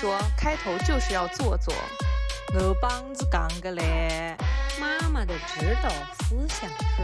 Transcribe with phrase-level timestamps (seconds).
[0.00, 1.74] 说开头就是要做作。
[2.54, 4.36] 我帮子讲个嘞，
[4.80, 5.90] 妈妈的指导
[6.20, 7.02] 思想是。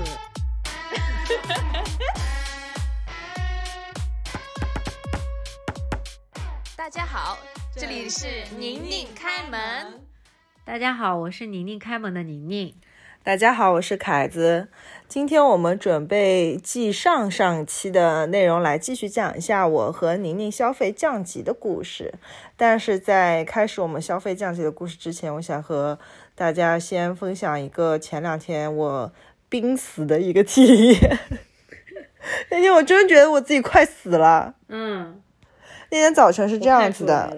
[6.76, 7.36] 大家好，
[7.74, 10.06] 这里是宁宁开门。
[10.64, 12.80] 大家好，我是宁宁开门的宁宁。
[13.24, 14.68] 大家好，我是凯子。
[15.08, 22.12] 今天我们准备继上上期的内容来继续讲一下我和宁宁消费降级的故事。
[22.54, 25.98] 但是在开始我们消费降级的故事之前，我想和
[26.34, 29.10] 大家先分享一个前两天我
[29.48, 31.18] 濒死的一个体验。
[32.52, 34.54] 那天我真觉得我自己快死了。
[34.68, 35.22] 嗯，
[35.90, 37.34] 那天早晨是这样子的。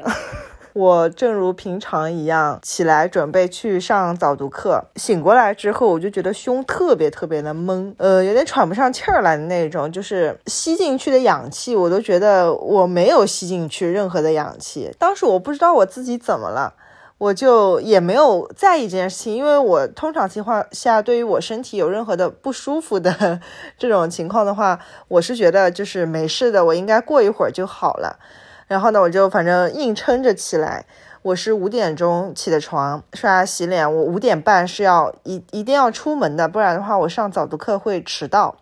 [0.76, 14.94] 我正如平常一样起来准备去上早读课，醒过来之后我就觉得胸特别特别的闷，呃，有点喘不上气儿来的那种，就是吸进去的氧气我都觉得我没有吸进去任何的氧气。
[14.98, 16.74] 当时我不知道我自己怎么了，
[17.16, 23.40] 我就也没有在意这件事情，因为我通常情况下对于我身体有任何的不舒服的
[23.78, 24.78] 这种情况的话，
[25.08, 28.18] 我是觉得就是没事的，我应该过一会儿就好了。
[28.66, 30.84] 然后呢，我就反正硬撑着起来。
[31.22, 33.92] 我是五点钟起的床，刷牙洗脸。
[33.92, 38.56] 我五点半是要一一定要出门的，不然的话我上早读课会迟到。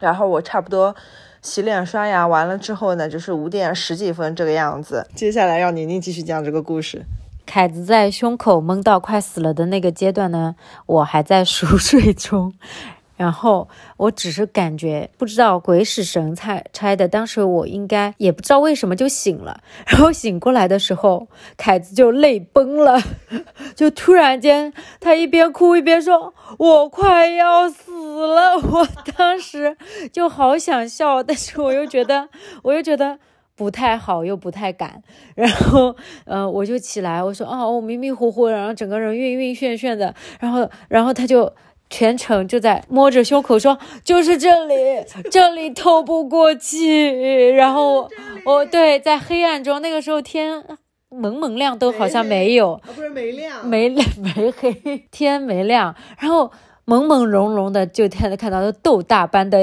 [0.00, 0.96] 然后我差不多
[1.40, 5.06] 洗脸刷牙完了之后呢，就是五点十几分这个样子。
[5.14, 7.04] 接下来让宁宁继续讲这个故事。
[7.46, 12.52] 凯子在胸口闷到快死了的那个阶段呢，我还在熟睡中。
[13.18, 19.60] 然后我只是感觉不知道鬼使神差差的，当时我应该也不知道为什么就醒了。
[19.86, 23.02] 然后醒过来的时候，凯子就泪崩了，
[23.74, 27.92] 就突然间他一边哭一边说：“我快要死
[28.26, 29.76] 了。”我当时
[30.12, 32.28] 就好想笑，但是我又觉得
[32.62, 33.18] 我又觉得
[33.56, 35.02] 不太好，又不太敢。
[35.34, 41.52] 然后，呃，我就起来，我说：“哦，我迷迷糊糊，然后整个人晕晕眩眩的。”然后，然后他就。
[41.90, 44.74] 全程就在摸着胸口说：“就是这里，
[45.30, 48.08] 这里透不过气。”然后
[48.44, 50.62] 我对，在黑暗中，那个时候天
[51.08, 56.52] 蒙蒙亮，都好像没有，不是没亮，没没黑，天没亮，然后
[56.84, 59.58] 朦朦胧胧的就天看到豆大般的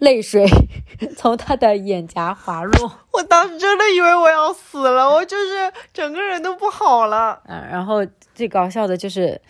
[0.00, 0.44] 泪水
[1.16, 2.92] 从他的眼颊滑落。
[3.12, 7.40] 我当时真的以为我要死了，我就是整个人都不好了。
[7.46, 9.40] 嗯，然后最搞笑的就是。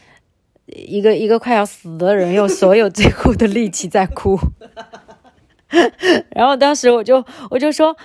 [0.67, 4.39] 一个一个快要死的人，用所有最后的力气在哭，
[6.35, 7.97] 然后当时我就我就说，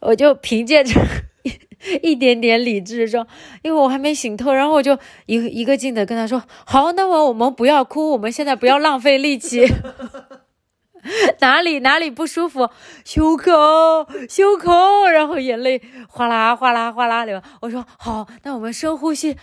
[0.00, 1.00] 我就凭借着
[1.42, 3.26] 一一点点理智说，
[3.62, 9.66] 因为我还没醒透，然后我就一一个劲的跟他说，好，那么我们不要哭，我们现在不要浪费力气。
[11.40, 12.68] 哪里哪里不舒服？
[13.04, 13.52] 胸口，
[14.28, 17.40] 胸口，然后眼泪哗啦哗啦哗啦流。
[17.60, 19.36] 我说好，那我们深呼吸，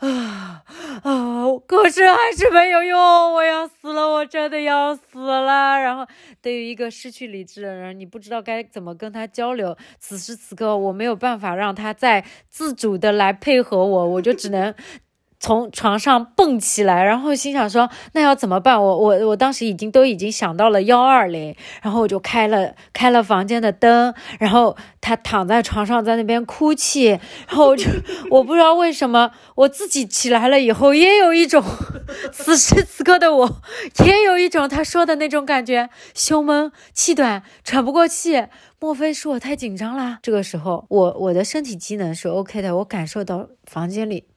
[0.00, 0.62] 啊
[1.02, 1.44] 啊！
[1.66, 5.78] 可是还是没有用，我要死了，我真的要死了。
[5.78, 6.06] 然后，
[6.40, 9.76] 对于一个失去理智的人，你不知道该怎么跟他交流。
[9.98, 14.74] 此时此刻，我没有办法让他再自主的来配合我，我就只能。
[15.42, 18.80] 从床上蹦起来，然后心想说：“那要怎么办？
[18.80, 27.90] 我我我当时已经都已经想到了幺二零，然后我就开了开了房间的灯，然后他躺在床上在那边哭泣，然后我就
[28.30, 31.60] 我不知道为什么我自己起来了以后也有一种
[32.30, 33.60] 此时此刻的我
[34.04, 38.46] 也有一种他说的那种感觉，胸闷气短喘不过气，
[38.78, 40.20] 莫非是我太紧张啦？
[40.22, 44.28] 这个时候我我的身体机能是 OK 的，我感受到房间里。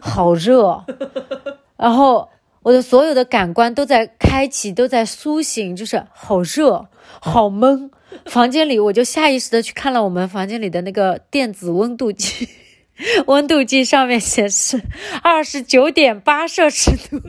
[0.00, 0.84] 好热，
[1.76, 2.28] 然后
[2.62, 6.88] 我的所有的感官都在开启，都在苏醒，就是好热，
[7.20, 7.90] 好闷。
[8.26, 12.48] 房间里，我就下意识的去看了我们房间里的那个电子温度计，
[13.26, 14.82] 温度计上面显示
[15.22, 17.20] 二十九点八摄氏度。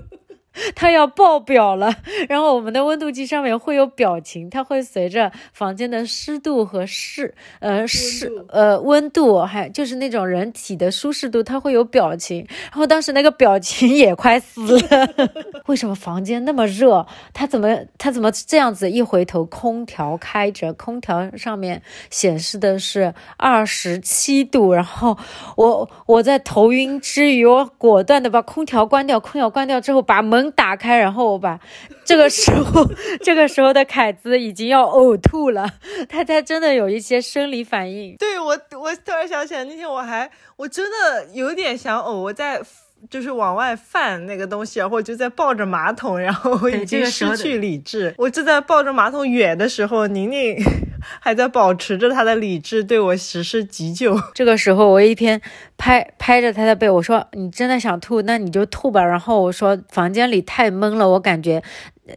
[0.75, 1.93] 它要爆表了，
[2.27, 12.45] 然后我们的温度计上面会有表情，它会随着房间的湿度和湿，呃湿呃温度，还就是那种人体的舒适度，它会有表情。
[12.63, 15.09] 然后当时那个表情也快死了，
[15.67, 17.05] 为什么房间那么热？
[17.33, 18.91] 他怎么他怎么这样子？
[18.91, 24.73] 一回头，空调开着，空调上面显示的是二十七度。
[24.73, 25.17] 然后
[25.55, 30.40] 我我在头晕之余，我果断的把空调关掉，空调关掉之后，把门。
[30.51, 31.59] 打开，然后我把
[32.05, 32.89] 这个时候，
[33.21, 35.69] 这个时候的凯子已经要呕吐了，
[36.07, 38.15] 他他真的有一些生理反应。
[38.17, 42.61] 对我，我突然想起来，那天我还我真的有点想呕，我在
[43.09, 48.13] 就是往外泛那个东西，然后就在抱着马桶，然后已经失去理智。
[48.17, 50.55] 我就在抱着马桶远的时候，宁宁
[51.19, 54.19] 还在保持着他的理智，对我实施急救。
[54.33, 55.41] 这个时候，我一天
[55.77, 61.61] 拍拍着他的背，我说：“你真的想吐，那你就吐吧。”然后我说：“房间里太闷了，我感觉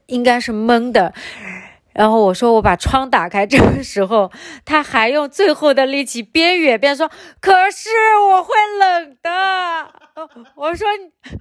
[0.07, 1.15] 应该是闷的。”
[1.95, 4.31] 然后我说我把窗打开，这个时候
[4.65, 7.11] 他还用最后的力气边哕边说
[7.41, 7.89] ：“可是
[8.31, 9.31] 我会冷的。”
[10.55, 10.87] 我说，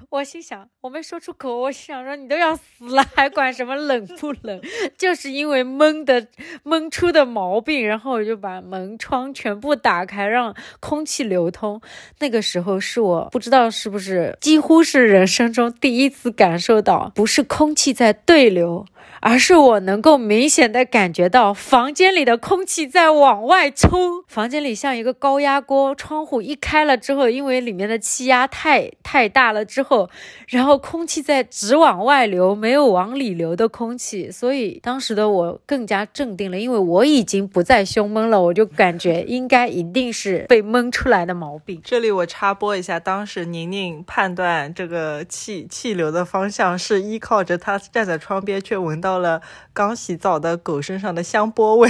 [0.10, 2.64] 我心想，我没说出口，我想说你都要死
[2.96, 4.60] 了，还管什么冷不冷？
[4.98, 6.26] 就是因为闷的
[6.64, 11.80] 闷出的毛病，然后我就把门窗全部打开，让空气流通。
[12.18, 18.86] 那个时候是我不知道是不是，几乎是人生中第一次感受到，不是空气在对流。
[19.26, 30.10] 而是我能够明显的感觉到房间里的空气在往外冲，房间里像一个高压锅，窗户一开了之后，因为里面的气压太太大了之后，
[30.48, 41.80] 然后空气在直往外流，没有往里流的空气，所以当时的我更加镇定了，因为我已经不再胸闷了，我就感觉应该一定是被闷出来的毛病。
[41.82, 49.13] 这里我插播一下，当时宁宁判断这个气气流的方向是依靠着她站在窗边，却闻到。
[49.14, 49.42] 到了
[49.74, 51.88] 刚洗澡的狗身上的香波味，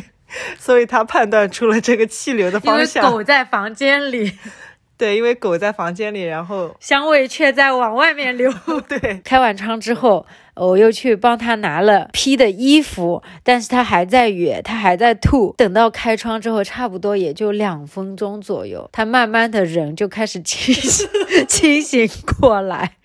[0.60, 3.10] 所以他判断出了这个气流的方向。
[3.10, 4.30] 狗在房间里，
[4.98, 8.52] 对，因为狗在房间里，然后香味却在往外面流。
[8.86, 15.54] 对，开完窗之后，我又去帮他拿了披的衣服，但是他还在哕，他还在吐。
[15.56, 21.08] 等到开窗之后，差不多也就两分钟左右，他慢慢的人就开始清醒
[21.48, 22.06] 清醒
[22.38, 22.96] 过来。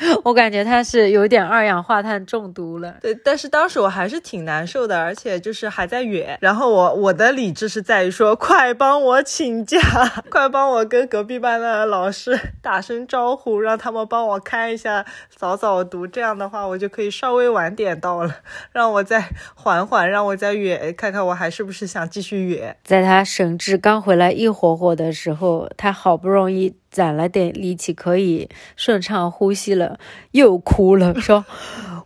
[0.24, 2.94] 我感觉他是有点二氧化碳中毒了。
[3.00, 6.36] 对，但是当时我还是挺难受的，而且就是还在哕。
[6.40, 9.80] 然后我我的理智是在于说，快帮我请假，
[10.30, 15.04] 快帮我跟隔壁班的老师打声招呼，让他们帮我看一下
[15.34, 16.06] 早早读。
[16.06, 18.36] 这样的话，我就可以稍微晚点到了，
[18.72, 22.74] 让我再缓缓，让我再哕，看看我还是不是想继续哕。
[22.84, 26.76] 在他神志刚回来一会会的时候，他好不容易。
[26.90, 29.98] 攒了点力气，可以顺畅呼吸了，
[30.32, 31.44] 又哭了，说：“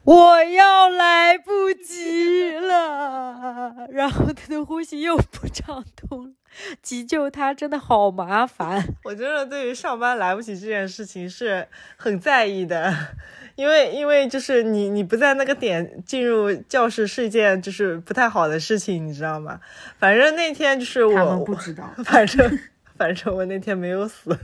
[0.05, 6.35] 我要来不及了。”然后他的呼吸又不畅通，
[6.83, 8.85] 急救他真的好麻烦。
[9.05, 12.93] 我真的对于上班来不及这件事情是很在意的，
[13.57, 19.61] 因为因为就是你你不在那个点进入教室是一件就是不太好的事情，你知道吗？
[19.99, 22.59] 反正那天就是我不知道，反正
[22.97, 24.37] 反正我那天没有死。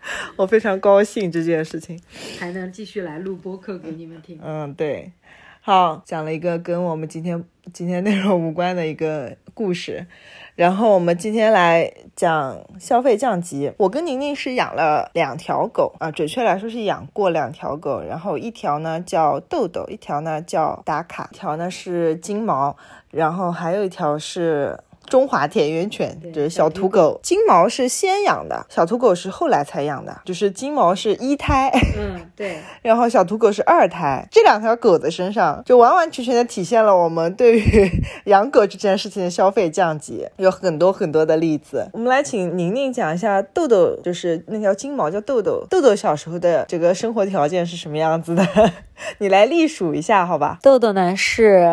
[0.36, 2.00] 我非常高兴这件事情，
[2.38, 4.38] 还能继续来录播客给你们听。
[4.42, 5.12] 嗯，对，
[5.60, 10.06] 好，讲了一个跟我们今天今天内容无关的一个故事，
[10.54, 13.72] 然后我们今天来讲消费降级。
[13.76, 22.76] 我跟宁宁是养了两条狗啊，准确来说是养过两条狗，然后一条呢叫豆豆，一条呢叫打卡，一条呢是金毛，
[23.10, 24.78] 然后还有一条是。
[25.08, 34.26] 中华田园犬就是小土狗，金毛是先养的，小土狗是后来才养的，就是金毛是一胎，嗯， 对，然后小土狗是二胎。
[34.30, 37.90] 这两条狗的身上就完完全全的体现了我们对于
[38.24, 41.88] 养狗这件事情的消费降级，有很多很多的例子。
[41.92, 48.46] 我们来请宁宁讲一下豆豆，就是那条金毛叫豆豆，豆豆小时候的这个生活条件是什么样子的？
[49.18, 50.58] 你来隶属一下，好吧？
[50.62, 51.64] 豆豆呢，是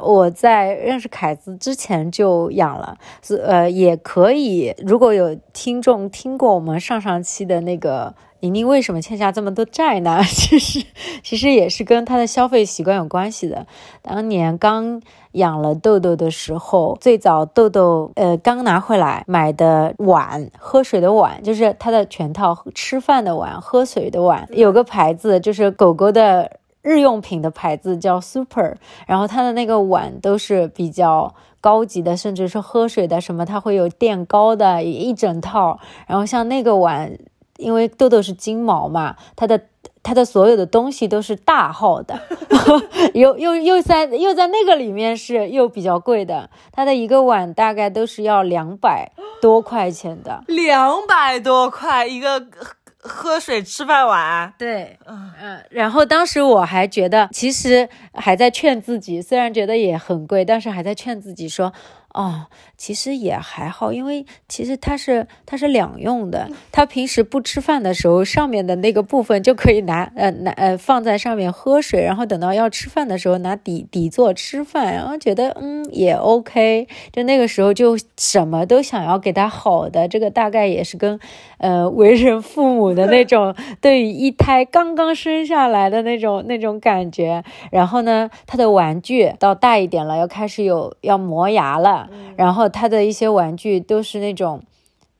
[0.00, 4.74] 我在认识凯子之前就养了，是呃，也可以。
[4.78, 10.22] 如果有听众听过我们上上期的那个宁宁为什么欠下这么多债呢？
[10.28, 10.84] 其实
[11.22, 13.66] 其实也是跟他的消费习惯有关系的。
[14.02, 15.02] 当年刚
[15.32, 26.58] 养了豆豆的时候，最早豆豆呃刚拿回来买的碗，喝水的碗，就是它的全套，吃饭的碗，喝水的碗，有个牌子就是狗狗的。
[26.82, 28.74] 日用品的牌子叫 Super，
[29.06, 35.78] 然后它的那个碗都是比较高级的，甚至是喝水的什么，它会有垫高的一整套。
[36.06, 37.18] 然后像那个碗，
[37.58, 39.60] 因为豆豆是金毛嘛，它的
[40.02, 42.18] 它的所有的东西都是大号的，
[43.14, 49.12] 又又又在又在那个里面是又比较贵的，它的一个碗大概都是要两百
[49.42, 52.46] 多块钱的，两百多块一个。
[53.02, 55.30] 喝水吃饭碗，对，嗯。
[55.42, 61.72] 嗯，然后当时我还觉得，其实还在劝自己，虽然觉得也很贵，但是还在劝自己说，
[62.12, 66.50] 哦，其实也还好，因为其实它是它是两用的。
[66.72, 76.88] 它平时不吃饭的时候，上面的那个部分就可以拿呃拿呃放在上面喝水，然后等到要吃饭的时候拿底底座吃饭，然后觉得嗯也 OK。
[77.12, 81.20] 就那个时候就什么都想要给他好的，这个大概也是跟
[81.58, 87.44] 呃为人父母的那种 对于一胎刚刚生下来的那种那种感觉。
[87.70, 91.99] 然后呢，他的玩具到大一点了，要开始有要磨牙了。
[92.36, 94.62] 然后他的一些玩具都是那种，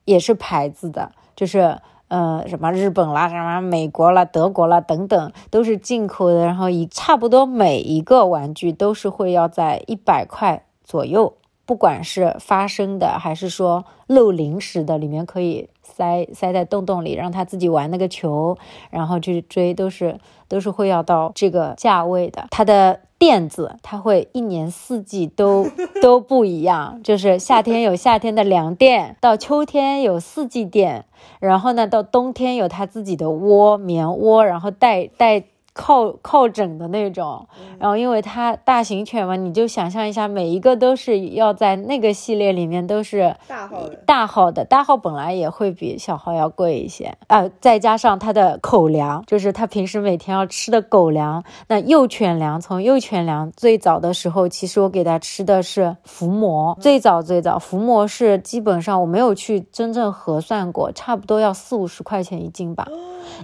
[0.05, 6.45] 也是牌子的，就是呃什么日本啦、什么美国啦、德国啦等等，都是进口的。
[6.45, 11.35] 然后一差不多每一个玩具都是会要在一百块左右，
[11.67, 18.57] 不管是发声的还是说漏零食的，里面可以塞塞在洞洞里，让他自己玩那个球，
[18.91, 20.19] 然后去追，都是
[20.49, 22.47] 都是会要到这个价位的。
[22.51, 23.01] 他的。
[23.21, 25.69] 垫子它会一年四季都
[26.01, 31.05] 都不一样，就是夏天有夏天的凉垫，到秋天有四季垫，
[31.39, 35.45] 然后呢，到冬天有它自己的窝棉窝，然后带带。
[35.73, 37.47] 靠靠枕的那种，
[37.79, 47.17] 然后因为它大型犬嘛，你就想象一下，每一个都是要在那个系列里面都是大号的，大号的，大号本来也会比小号要贵一些。
[47.29, 62.89] 啊，再加上它的口粮，就是它平时每天要吃的狗粮，那幼犬粮，从幼犬粮最早的时候，其实我给它吃的是伏魔，最早最早伏魔是基本上我没有去真正核算过，差不多要四五十块钱一斤吧。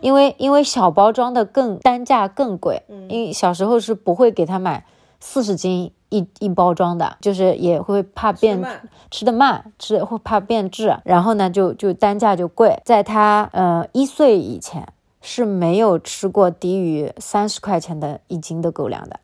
[0.00, 4.84] 因为因为小包装的更单价更贵，因为小时候是不会给他买
[5.18, 8.64] 四十斤一一包装的，就是也会怕变
[9.10, 12.80] 吃的慢，吃会怕变质，然后呢就就单价就贵。
[12.84, 14.86] 在他呃一岁以前
[15.20, 19.18] 是没有吃过低于三十块钱的一斤的狗粮的，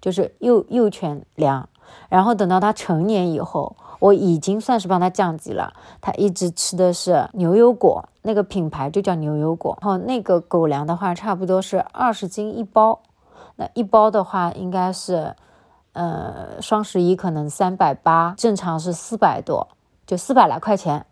[0.00, 1.68] 就是幼幼犬粮。
[2.08, 3.76] 然后等到他成年以后。
[4.04, 9.78] 我已经算是帮他降级了，他一直吃的是牛油果，那个品牌就叫牛油果。
[9.80, 13.00] 然后那个狗粮的话，差不多是二十斤一包，
[13.56, 15.34] 那一包的话应该是，
[15.94, 19.68] 呃，双十一可能三百八，正常是四百多，
[20.06, 21.06] 就四百来块钱，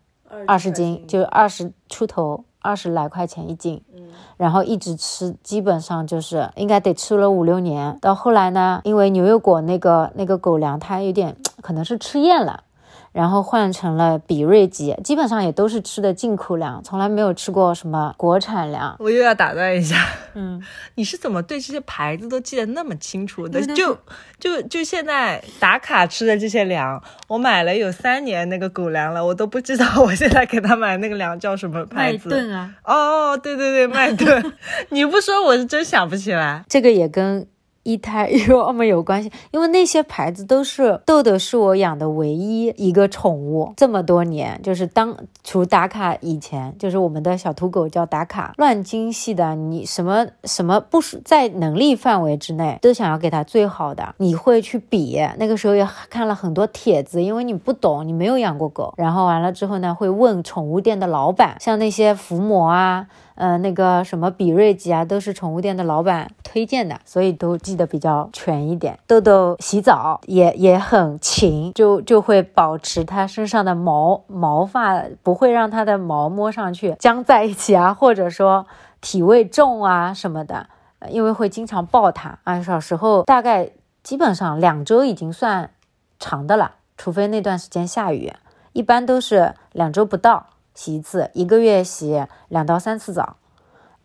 [0.45, 3.81] 二十斤就二十出头，二十来块钱一斤。
[3.95, 7.97] 嗯，然后一直吃，基本上就是应该得吃了五六年。
[7.99, 12.65] 到后来呢，因为牛油果那个那个狗粮它有点可能是吃厌了。
[13.13, 18.95] 然后换成了比瑞吉，基本上也都是吃的进口粮，从来没有吃过什么国产粮。
[18.99, 19.95] 我又要打断一下，
[20.33, 20.61] 嗯，
[20.95, 23.61] 你是怎么对这些牌子都记得那么清楚的？
[23.75, 23.95] 就
[24.39, 32.29] 就就现在打卡吃的这些粮，我买了有三年那个狗粮了，我都不知道我现在给他买那个粮叫什么牌子。
[32.29, 34.53] 麦顿啊，哦，对对对，麦顿，
[34.89, 36.65] 你不说我是真想不起来。
[36.67, 37.47] 这个也跟。
[37.83, 63.07] 一胎与我们有关系，因为那些牌子都是豆豆是我养的唯一一个宠物，这么多年就是当除打卡以前，就是我们的小土狗叫打卡，乱精细的，你什么什么不是在能力范围之内，都想要给它最好的，你会去比，那个时候也看了很多帖子，因为你不懂，你没有养过狗，然后完了之后呢，会问宠物店的老板，像那些伏魔啊。
[63.35, 68.99] 呃，那个什么比瑞吉啊，都是宠物店的老板推荐的，所以都记得比较全一点。
[69.07, 78.67] 豆豆洗澡也也很勤，就就会保持它身上的毛毛发不会让它的毛摸上去僵在一起啊，或者说
[79.01, 80.67] 体味重啊什么的，
[81.09, 82.61] 因为会经常抱它啊。
[82.61, 83.71] 小时候大概
[84.03, 85.71] 基本上两周已经算
[86.19, 88.31] 长的了，除非那段时间下雨，
[88.73, 90.45] 一般都是两周不到。
[90.73, 93.37] 洗一次，一个月洗两到三次澡，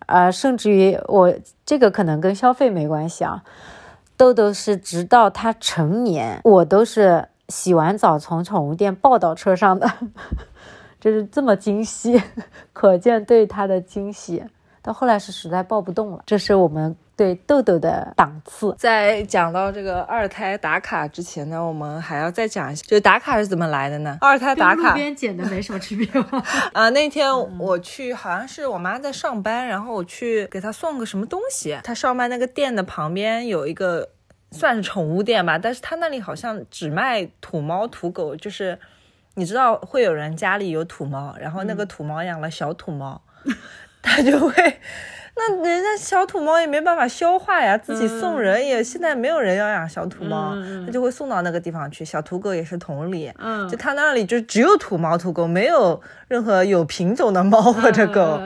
[0.06, 1.34] 呃，甚至于我
[1.64, 3.42] 这个可能跟消费没关系啊。
[4.16, 9.90] 豆豆是直到他成年，我都是洗完澡从宠物店抱到车上的，
[11.00, 12.22] 就是这么精细，
[12.72, 14.44] 可见对他的惊喜。
[14.82, 16.96] 到后来是实在抱不动了，这是我们。
[17.18, 24.16] 对痘痘的档次，在讲到这个二胎打卡之前呢，我们还要再讲一下，就打卡是怎么来的呢？
[24.20, 26.40] 二胎打卡，路边捡的没什么区别吗？
[26.72, 31.76] 啊，那天我去，好像是我妈在上班，然后我去给她送个什么东西。
[31.82, 34.10] 她上班那个店的旁边有一个
[34.52, 38.78] 算是宠物店吧，但是她那里好像只卖土猫土狗，就是
[39.34, 43.20] 你知道会有人家里有土猫，然后那个土猫养了小土猫，
[44.00, 44.78] 他就会。
[45.38, 50.54] 那人家小土猫也没办法消化呀，自己送人也现在没有人要养小土猫，
[50.84, 52.04] 他就会送到那个地方去。
[52.04, 58.40] 小土狗也是同理，嗯就他那里就只有土猫土狗，没有任何有品种的猫或者狗。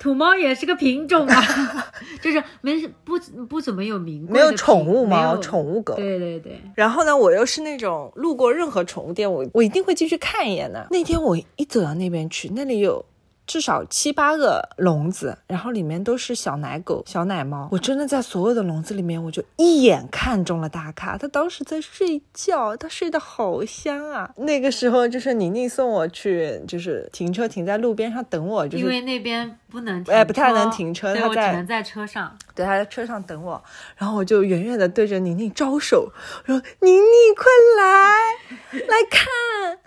[0.00, 1.42] 土猫也是个品种啊，
[2.20, 5.94] 就是没不不怎么有名，没有宠物猫，宠物狗。
[5.94, 6.60] 对对对。
[6.74, 10.86] 然后呢，我又是那种路过任何宠物店，我我一定会进去看一眼的。
[10.90, 13.02] 那天我一走到那边去，那里有。
[13.46, 17.68] 至少七八个笼子，然后里面都是小奶狗、小奶猫。
[17.70, 21.18] 我真的在所有的笼子里面，我就一眼看中了大卡。
[21.18, 24.32] 他当时在睡觉，他睡得好香啊。
[24.36, 33.62] 那个时候就是宁宁送我去，就是停车停在路边上等我，就是因为那边不能停哎不太能停车，他在只能在车上，对，他在车上等我。
[33.96, 36.10] 然后我就远远的对着宁宁招手，
[36.46, 37.46] 说：“宁宁，快
[37.76, 39.78] 来来看。”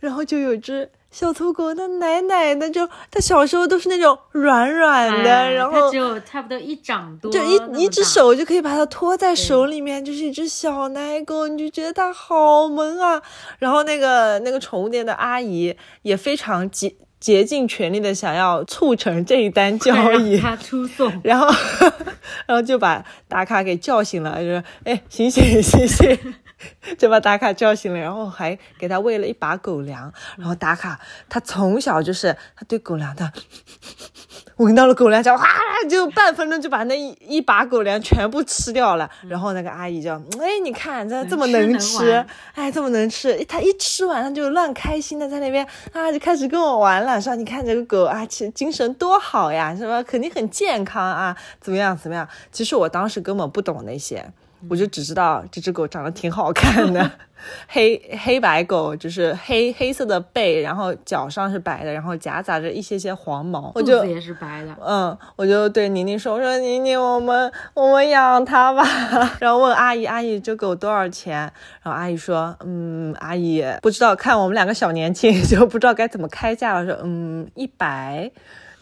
[0.00, 0.90] 然后就有只。
[1.12, 13.20] 小土狗它奶奶的，就它小时候都是那种软软的，然后只有差不多一掌多，就一一只手就可以把它托在手里面，就是一只小奶狗，你就觉得它好萌啊。
[13.58, 21.46] 然后那个那个宠物店的阿姨也非常竭竭尽全力的想要促成这一单交易， 他出送，然后
[22.48, 26.18] 然后就把达卡给叫醒了，就说：“哎，醒醒醒醒。”
[26.98, 30.12] 就把打卡叫醒了，然后还给他喂了一把狗粮。
[30.36, 33.32] 然后打卡他从小就是他对狗粮的，
[34.56, 35.44] 闻到了狗粮就哇，
[35.88, 39.10] 就半分钟就把那一一把狗粮全部吃掉了。
[39.28, 43.44] 然后那个阿姨就哎，你看这这么能吃，哎，这么能吃。
[43.46, 50.02] 他一吃完他就乱开心的在那边啊，就开始跟我玩了，说你看这个狗啊，其实精神多好呀，是吧？
[50.02, 52.28] 肯定很健康啊，怎么样怎么样？
[52.50, 54.32] 其实我当时根本不懂那些。
[54.68, 57.10] 我就只知道这只狗长得挺好看的，
[57.68, 63.72] 黑黑白狗，就是黑黑色的背，然后脚上是白的，然后夹杂着一些些黄毛。
[63.74, 64.76] 我就也是白的。
[64.86, 68.82] 嗯，我就对宁宁说：“我说宁宁，我们我们养它吧。
[69.40, 71.40] ”然后问阿姨：“阿姨，这狗多少钱？”
[71.82, 78.30] 然后阿姨说：“嗯，阿姨不知道，看我们两个小年轻， 就不知道该怎么开价了。”说：“嗯，一百。”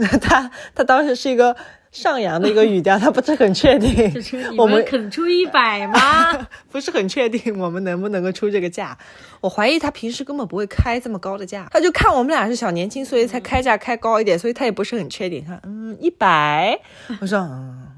[0.21, 1.57] 他他当时是一个。
[1.93, 4.15] 上扬的一个语调，他不是很确定。
[4.57, 6.47] 我们肯出一百吗？
[6.71, 8.97] 不是很确定，我们能不能够出这个价？
[9.41, 15.45] 我怀疑他平时根本不会开这么高的价，他就看我们俩是小年轻，所以才开价开高一点，所以他也不是很确定。
[15.45, 16.79] 他嗯，一百。
[17.21, 17.89] 我说嗯，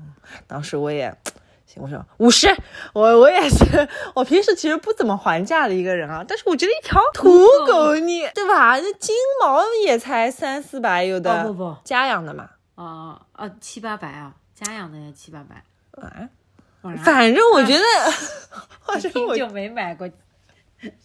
[0.47, 1.42] 当时我也行，
[1.77, 2.49] 我说五十。
[2.93, 8.77] 我我也是， 我平时其实不怎么还价的一个人啊，但是我觉得一条土狗你对吧？
[8.79, 12.51] 那金毛也才三四百，有的不不家养的嘛。
[12.75, 15.63] 哦哦，七八百啊，家养的也七八百。
[16.01, 16.29] 啊，
[17.05, 17.85] 反正我觉得，
[19.27, 20.09] 我 就没买过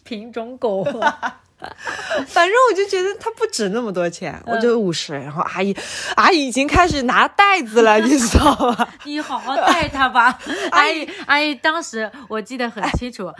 [0.02, 1.40] 品种狗了。
[2.26, 5.14] 反正我就觉得它不值那么多钱，我就五十。
[5.14, 5.76] 然后阿姨，
[6.14, 8.88] 阿姨已经开始拿袋子了，你知道吧？
[9.04, 10.38] 你好好带它吧，
[10.70, 11.08] 阿姨。
[11.26, 13.32] 阿姨当时我记得很清楚。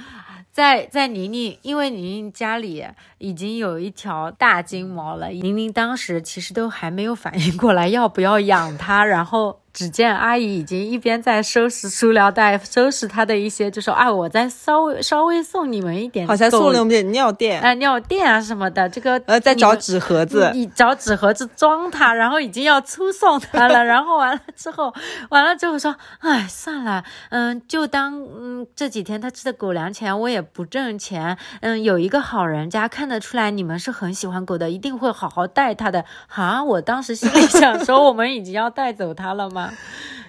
[0.50, 2.85] 在在宁宁，因为宁宁家里
[3.18, 9.61] 已经有一条大金毛了，宁宁当时其实都还没有反应过来要不要养它，然后。
[9.79, 18.88] 只见阿姨已经一边在收拾塑料袋，收拾她的一些，就说啊，我再稍微稍微送你们一点，好像送了我们点尿垫啊，尿垫啊什么的。
[18.88, 23.85] 这个呃，在找纸盒子，你找纸盒子装它，然后已经要出送它了。
[23.85, 24.93] 然后完了之后，
[25.29, 36.05] 完了之后说，哎，算了，嗯，就当嗯这几天他吃的狗粮钱我也不挣钱，嗯，有一个好人家看得出来你们是很喜欢狗的，一定会好好带它的。
[36.35, 39.67] 啊，我当时心里想说，我们已经要带走它了吗？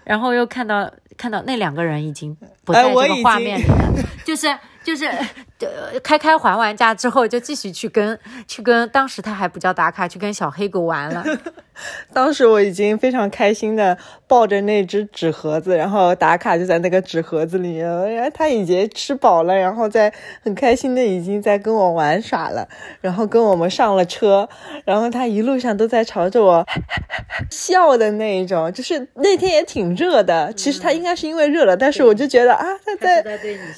[0.03, 3.93] 然后又看到看到那两个人已经不在这个画面里了，
[4.25, 4.47] 就是
[4.83, 5.05] 就是，
[5.59, 11.23] 呃，开开还完价之后就继续去跟去跟当时他还不叫打卡，去跟小黑狗玩了。
[12.13, 20.11] 当时我已经非常开心的抱着那只纸盒子，然后打卡就在那个纸盒子里面，然后他已经吃饱了，然后在
[20.43, 22.67] 很开心的已经在跟我玩耍了，
[22.99, 24.49] 然后跟我们上了车，
[24.83, 26.65] 然后他一路上都在朝着我
[27.49, 33.21] 笑的那一种，就是那天也挺热的，其实他应该是因为热了，但是我就觉得啊，他在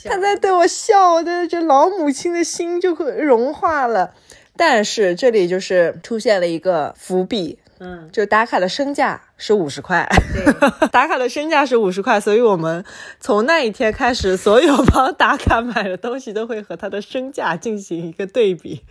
[0.05, 4.13] 他在对我笑，我的这老母亲的心就会融化了，
[4.55, 7.59] 但是这里就是出现了一个伏笔。
[7.83, 10.07] 嗯，就打卡的身价是五十块，
[10.93, 12.85] 打卡的身价是五十块，所以我们
[13.19, 18.83] 从那一天开始，所有帮打卡买的东西都会和它的身价进行一个对比，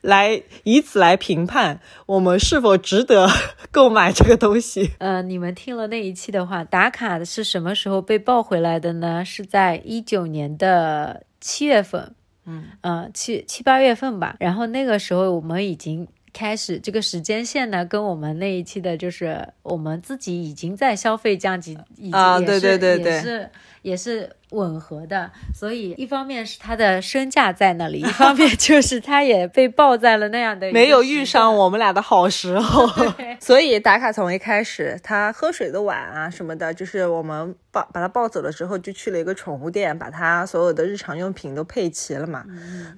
[0.00, 3.28] 来以此来评判我们是否值得
[3.70, 4.90] 购买这个东西。
[4.98, 9.24] 呃，你们听了那一期的话，打卡的是什么时候被抱回来的呢？
[9.24, 14.34] 是在一九年的七月份，嗯嗯，七七八月份吧。
[14.40, 16.08] 然后那个时候我们已经。
[16.38, 21.74] 开始这个时间线呢，跟我们那一期的，就是我们自己已经在消费降级，
[22.12, 23.50] 啊，对对对对，也是
[23.86, 32.84] 也是吻合的，所以一方面是他的身价在那里，一方面就是他也被抱在了那样的 没有遇上我们俩的好时候，
[33.38, 42.44] 所以打卡从一开始他喝水的碗啊什么的，就是我们抱把他抱走了之后，就去了一个宠物店，把他所有的日常用品都配齐了嘛。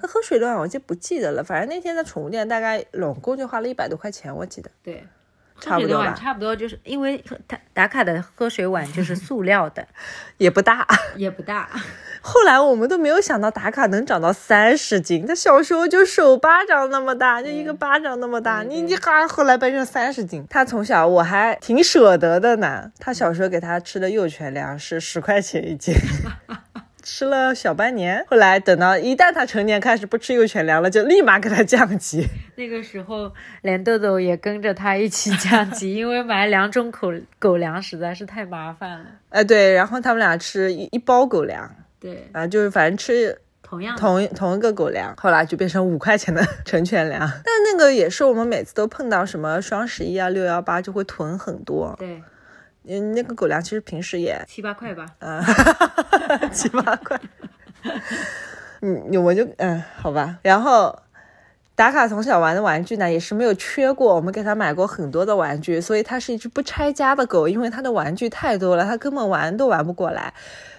[0.00, 4.70] 他喝水的碗我就不记得了，反正那天在宠物店大概拢共就花了一百多块钱，我记得。
[4.82, 5.04] 对。
[5.60, 9.86] 差不多吧差不多就是因为他打卡的喝水碗 就是塑料的，
[10.38, 10.86] 也不大。
[11.16, 11.68] 也不大。
[12.20, 20.44] 后来我们都没有想到打卡能长到三十斤，他小时候就手巴掌那么大，就一个巴掌那么大，你你哈后来变成三十斤。
[20.50, 25.94] 他从小我还挺舍得的呢，他小时候给他吃的幼犬粮是十块钱一斤。
[27.18, 32.24] 吃了小半年，后来等到一旦他成年开始不吃幼犬粮了，就立马给他降级。
[32.54, 39.06] 那个时候，连豆豆也跟着他一起降级， 因为买两种狗狗粮实在是太麻烦了。
[39.30, 47.18] 哎，对，然后他们俩吃一一包狗粮，对，啊，就是反正吃同样同同一个狗粮，后来就变成五块钱的成犬粮。
[47.18, 51.96] 但那个也是我们每次都碰到什么双十一啊、六幺八就会囤很多。
[51.98, 52.22] 对
[52.88, 55.06] 嗯，那个狗粮其实平时也七八块吧。
[55.18, 55.42] 嗯，
[56.50, 57.20] 七八块。
[58.80, 60.38] 嗯，我就嗯，好吧。
[60.42, 60.98] 然后
[61.74, 64.14] 达卡从小玩的玩具呢，也是没有缺过。
[64.14, 70.32] 我们给他买过很多的玩具，所以它是一只不拆家的狗，因为它的玩具太多了，它根本玩都玩不过来。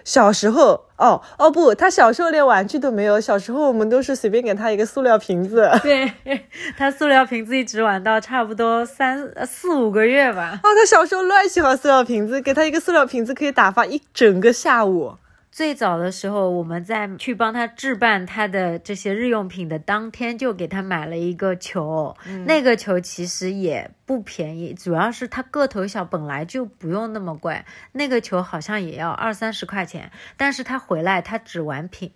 [0.09, 3.21] 小时候，哦哦不，他小时候连玩具都没有。
[3.21, 5.69] 小时候我们都是随便给他一个塑料瓶子。
[5.83, 6.11] 对
[6.75, 10.59] 他塑料瓶子一直玩到差不多三呃四五个月吧。
[10.63, 15.13] 哦，他小时候乱喜欢塑料瓶子，给他一个塑料瓶子可以打发一整个下午。
[15.51, 22.15] 最早的时候，我们在去帮他置办他的这些日用品的当天，就给他买了一个球。
[22.45, 27.63] 那个球其实也不便宜，主要是他个头小，本来就不用那么贵。
[27.93, 32.11] 那个球好像也要二三十块钱，但是他回来他只玩品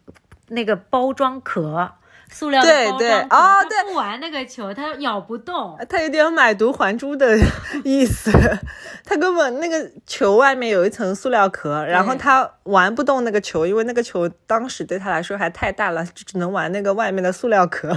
[0.47, 1.93] 那个包装壳。
[2.33, 5.77] 塑料的对对哦他不玩那个球，他咬不动。
[5.87, 7.37] 他有点买椟还珠的
[7.85, 8.31] 意思，
[9.05, 17.87] 他根本那个球外面有一层塑料壳，然后他玩不动那个球，因为那个球当时对他来说还太大了，就只能玩那个外面的塑料壳。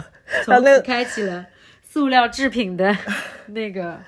[0.46, 1.46] 然后从那此开启了
[1.83, 2.96] 塑料制品的
[3.46, 3.99] 那个。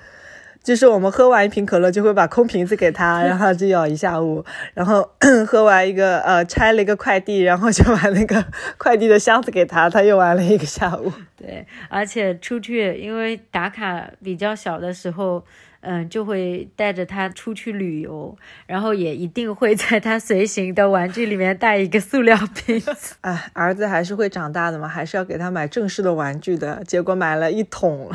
[0.61, 4.43] 就是我们喝完一瓶可乐，就会把空瓶子给他， 然后他就咬一下午，
[4.73, 5.09] 然后
[5.47, 8.43] 喝完一个呃拆了一个快递，然后就把那个
[8.77, 11.11] 快递的箱子给他，他又玩了一个下午。
[11.35, 15.43] 对，而且出去，因为打卡比较小的时候，
[15.81, 23.15] 嗯，就会带着他出去旅游，然后也一定会在他随行的玩具里面带一个塑料瓶子。
[23.21, 26.83] 哎， 儿子还是会长大的嘛，还是要给他买正式的玩具的。
[26.85, 28.11] 结果买了一桶，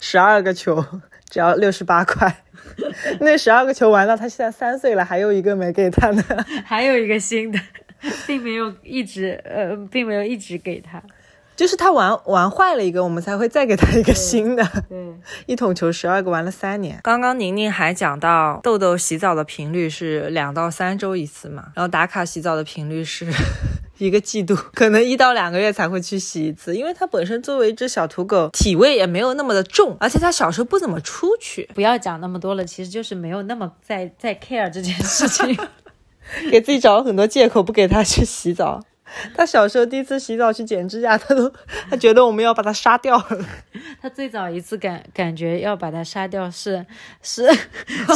[0.00, 0.84] 十二个球，
[1.30, 2.42] 只要六十八块。
[3.20, 6.22] 那十二个球玩到他现在三岁了，还有一个没给他呢。
[6.66, 7.58] 还有一个新的，
[8.26, 11.02] 并没有一直呃，并没有一直给他。
[11.60, 14.66] 就是他玩玩坏了一个，我们才会再给他一个新的。
[14.88, 16.98] 对， 一桶球十二个玩了三年。
[17.02, 23.26] 刚刚宁宁还讲到豆豆洗澡的频率是两到三周一次嘛，然后打卡洗澡的频率是
[23.98, 35.54] 一个季度， 可能一到两个月才会去洗一次，因为它本身作为一只小土狗，体味也没有那么的重，而且它小时候不怎么出去，不要讲那么多了，其实就是没有那么在在 care 这件事情。
[36.50, 38.80] 给自己找了很多借口不给它去洗澡。
[39.34, 41.52] 他小时候第一次洗澡去剪指甲，他都
[41.90, 43.46] 他觉得我们要把他杀掉了。
[44.00, 46.84] 他最早一次感感觉要把他杀掉是
[47.22, 47.48] 是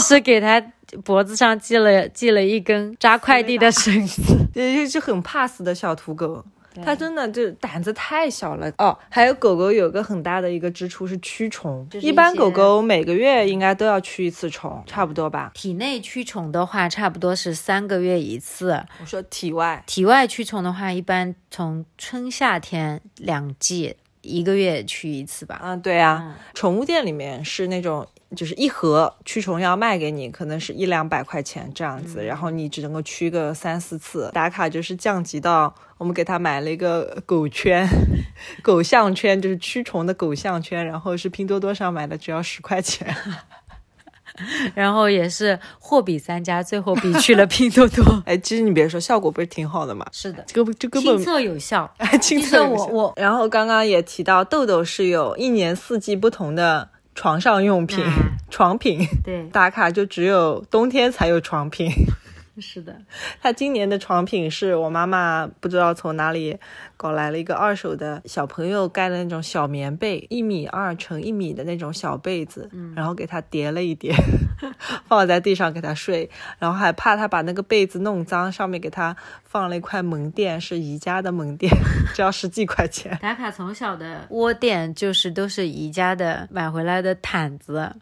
[0.01, 0.61] 是给他
[1.05, 4.23] 脖子上系了系了一根扎快递的绳子。
[4.55, 6.45] 也是很怕死的小土狗。
[6.83, 8.99] 它真的就胆子太小了哦。
[9.11, 15.51] 还有狗狗有个很大的一个支出是驱虫，就是一一般狗狗每个月应该都要驱一次虫，差不多吧？
[15.55, 25.61] 体内驱虫的话，差不多是三个月一次；我说体外，体外驱虫的话，一般从春夏天两季，一个月驱一次吧。
[25.63, 28.07] 嗯，对啊，宠物店里面是那种。
[28.37, 34.31] 就是一盒驱虫药卖给你，可能是一两百块钱这样子，然后你只能够驱个三四次。
[34.33, 37.89] 打卡就是降级到我们给他买了一个狗圈，
[38.63, 43.15] 狗项圈，就是驱虫的狗项圈，然后是拼多多上买的，只要十块钱。
[44.75, 48.05] 然后也是货比三家，最后比去了拼多多。
[48.27, 50.05] 哎，其实你别说，效果不是挺好的吗？
[50.11, 51.89] 是的，这个这根本亲测有效。
[51.99, 58.37] 哎，亲测有效我我然后刚刚也提到，痘痘是有一年四季不同的床上用品、嗯。
[58.51, 59.45] 床品，对。
[59.49, 61.91] 打卡就只有冬天才有床品。
[62.61, 62.97] 是的，
[63.43, 66.57] 他今年的床品是我妈妈不知道从哪里
[66.97, 74.15] 搞来了一个二手的小朋友盖的那种小棉被，一米二乘一米的那种小被子，然后给他叠了一叠，
[75.07, 76.29] 放在地上给他睡，
[76.59, 81.73] 然后还怕他把那个被子弄脏，上面给他放了一块门垫，是宜家的门垫，
[82.15, 83.19] 只要十几块钱。
[83.21, 87.93] 打卡从小的窝垫就是都是宜家的买回来的毯子。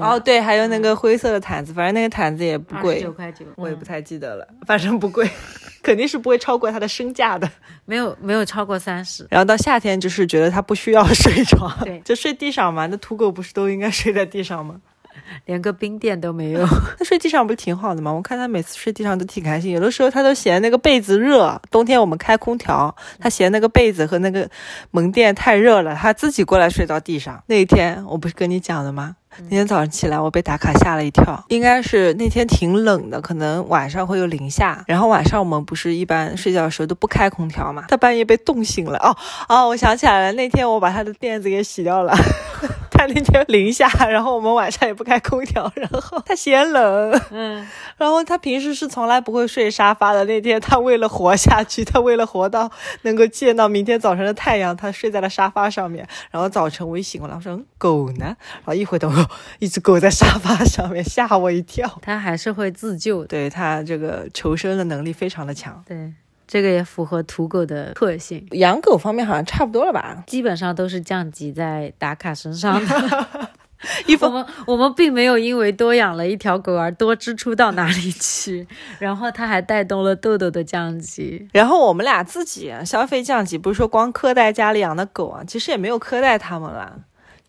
[0.00, 5.28] 哦，对，还有那个灰色的毯子，反正那个毯子也不贵，九块九，我也不太记得了，反正不贵，
[5.84, 7.46] 肯定是不会超过它的身价的，
[7.84, 9.26] 没有没有超过三十。
[9.30, 12.86] 然后到夏天就是觉得它不需要 睡床，对，就睡地上嘛。
[12.86, 14.80] 那土狗不是都应该睡在地上吗？
[15.46, 16.66] 连个冰垫都没有，
[16.98, 18.12] 那睡地上不是挺好的吗？
[18.12, 24.48] 我看他每次睡地上都挺开心，有的时候他都嫌那个被子热，冬天我们开空调，他嫌那个被子和那个
[24.90, 27.42] 门垫太热了，他自己过来睡到地上。
[27.46, 29.16] 那一天我不是跟你讲的吗？
[29.44, 31.42] 那天早上起来，我被打卡吓了一跳。
[31.48, 34.84] 应该是那天挺冷的，可能晚上会有零下。
[34.86, 37.86] 然后晚上我们不是一般睡觉的时候都不开空调嘛？
[37.88, 38.98] 他半夜被冻醒了。
[38.98, 39.16] 哦
[39.48, 42.14] 哦，我想起来了，那天我把他的垫子给洗掉了。
[43.06, 47.20] 他那天零下，然后我们晚上也不开空调，然后他嫌冷。
[47.32, 50.24] 嗯，然后他平时是从来不会睡沙发的。
[50.26, 52.70] 那天他为了活下去，他为了活到
[53.02, 56.06] 能够见到明天早晨的太阳，他睡在了沙发上面。
[56.30, 58.26] 然后早晨我一醒过来，我说狗呢？
[58.26, 59.10] 然后一回头。
[59.58, 61.90] 一只狗在沙发上面，吓我一跳。
[62.02, 65.82] 他还是会自救，对他这个求生的能力非常的强。
[65.86, 66.12] 对，
[66.46, 68.46] 这个也符合土狗的特性。
[68.52, 70.22] 养狗方面好像差不多了吧？
[70.26, 73.48] 基本上都是降级在达卡身上的。
[74.20, 78.64] 我们我们并没有因为多养了一条狗而多支出到哪里去，
[79.00, 81.48] 然后它还带动了豆豆的降级。
[81.52, 86.96] 然后我们俩自己消费降级，不是说光苛待家里养的狗啊，其实也没有苛待他们了。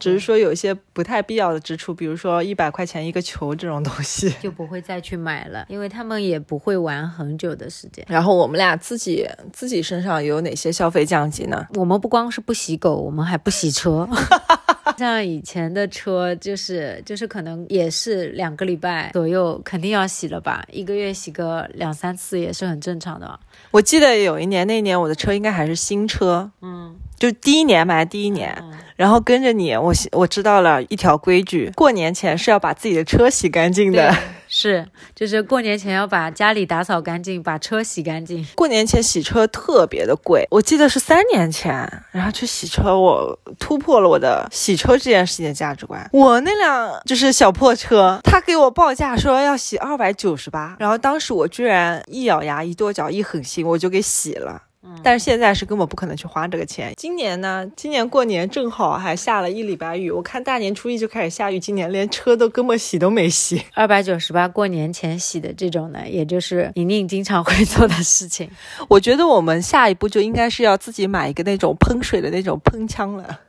[0.04, 8.06] 只是说有一些不太必要的支出，比如说一百块钱一个球这种东西，就不会再去买了，因为他们也不会玩很久的时间。
[8.10, 11.66] 然后我们俩自己自己身上有哪些消费降级呢？
[11.76, 14.06] 我们不光是不洗狗，我们还不洗车。
[14.98, 23.40] 像以前的车，就是就是可能也是两个礼拜左右肯定要洗了吧，一个月洗个两三次也是很正常的。
[23.72, 26.96] 我记得有一年，那一年我的车应该还是新车，嗯。
[27.20, 28.54] 就第一年买第一年，
[28.98, 34.14] 然后跟着你，我我知道了一条规矩，过年前是要把自己的车洗干净的。
[34.50, 38.46] 是，就是过年前要把家里打扫干净，把车洗干净。
[38.56, 46.10] 过年前洗车特别的贵，我记得是三年前，然后去洗车，我突破了我的洗车这件事情的价值观。
[46.12, 54.62] 我那辆就是小破车，他给我报价说要洗二百九十八，然后当时我居然一咬牙一跺脚一狠心，我就给洗了。
[55.02, 56.94] 但是现在是根本不可能去花这个钱。
[56.98, 63.64] 今年呢，今年过年正好还下了一礼拜雨，我看大年初一就开始下雨，今年连车都根本洗都没洗。
[63.74, 68.50] 二百九十八过年前洗的这种呢，也就是宁宁经常会做的事情。
[68.90, 73.40] 我觉得我们下一步就应该是要自己买一个那种喷水的那种喷枪了。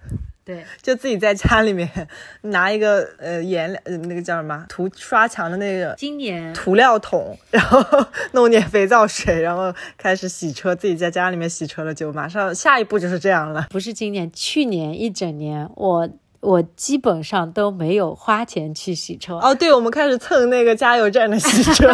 [0.44, 1.88] 对，就自己在家里面
[2.42, 13.66] 拿一个呃颜料，呃那个叫什么涂刷墙的那个今年涂料桶，然后 弄点肥皂水，然后开始洗车，自己在家里面洗车了，就马上下一步就是这样了。
[13.70, 16.08] 不是今年，去年一整年我。
[16.44, 21.90] 我基本上都没有花钱去洗车哦，对，我们开始蹭那个加油站的洗车，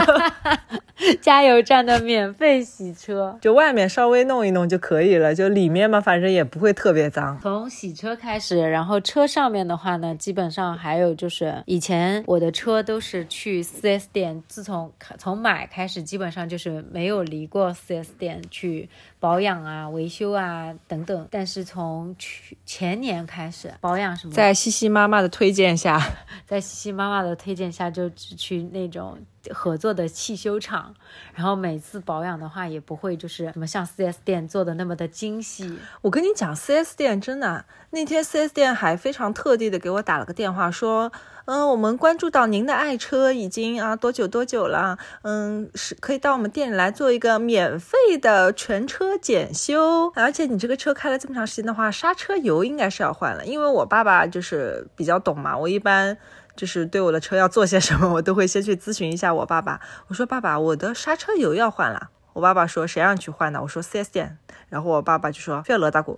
[1.23, 7.39] 加油站的免费洗车，就外面稍微弄一弄就可以了，就里面嘛，反正也不会特别脏。
[7.41, 18.89] 从洗车开始，然后车上面的话呢，基本上还有就是以前我的车都是去 4S 店，自从从买开始，基本上就是没有离过 4S 店去。
[19.21, 21.29] 保养啊，维修啊，等等。
[21.31, 26.01] 但是从去前年开始，保养什么，在西西妈妈的推荐下，
[26.49, 29.19] 在西西妈妈的推荐下，就去那种
[29.51, 30.95] 合作的汽修厂。
[31.35, 35.79] 然后每次保养的话，也不会就是什么像 4S 店做的那么的精细。
[36.01, 41.13] 我跟你讲，4S 店真的，那天 4S 店还非常特地的给我打了个电话说。
[41.53, 44.97] 嗯，我们关注到您的爱车已经啊多久多久了？
[45.23, 50.13] 嗯，是可以到我们店里来做一个免费的全车检修。
[50.15, 53.45] 而且你这个车开了这么长时间的话，刹车油应该是要换了。
[53.45, 56.17] 因为我爸爸就是比较懂嘛，我一般
[56.55, 59.81] 就是对我的车要做些什么，我都会先去咨询一下我爸爸。
[60.07, 62.11] 我说爸爸，我的刹车油要换了。
[62.33, 63.61] 我爸爸说谁让你去换的？
[63.61, 64.39] 我说四 S 店。
[64.69, 66.15] 然后我爸爸就说：“不要乐大鼓，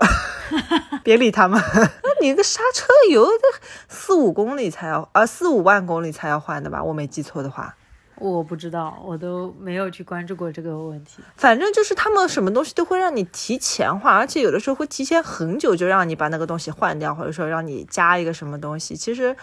[1.02, 1.58] 别理他们。
[1.72, 6.82] 那你个刹车油这四五公里才要，呃，四五万公里才要换的吧？
[6.84, 7.74] 我没记错的话，
[8.16, 11.22] 我不知道，我都没有去关注过这个问题。
[11.34, 19.34] 反正就是他们什么东西都会让你提前换，而且有的时候会提前很久就让你把那个东西换掉，或者说让你加一个什么东西，其实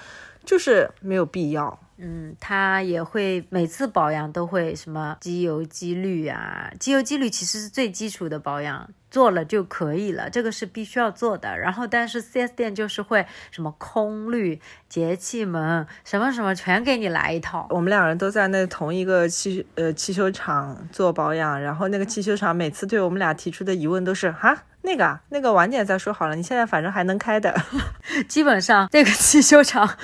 [0.45, 11.57] 就是没有必要。”嗯，他也会每次保养都会什么机油机滤啊，机油机滤其实是最基础的保养，做了就可以了，这个是必须要做的。
[11.59, 17.67] 然后，但是 4S 店就是会什么空滤、节气门什么什么全给你来一套。
[17.69, 24.63] 我们两人都在那同一个汽呃汽修厂做保养，然后那个汽修厂每次对我们俩提出的疑问都是哈。
[24.81, 26.37] 那个啊，那个晚点再说好了。
[26.37, 27.53] 你现在反正还能开的，
[28.29, 29.97] 基本上这个汽修厂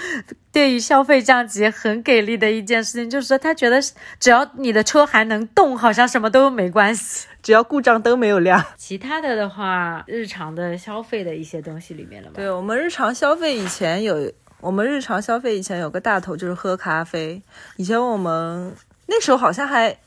[0.55, 3.77] 对于消费降级很给力的一件事情，就是说他觉得
[4.21, 8.63] 只要你的车还能动，好像什么都没关系，只要故障灯没有亮。
[8.77, 12.35] 其他的的话，日常的消费的一些东西里面了吧？
[12.37, 17.41] 对我们日常消费以前有，我们日常消费以前有个大头就是喝咖啡。
[17.75, 18.73] 以前我们
[19.07, 19.97] 那时候好像还。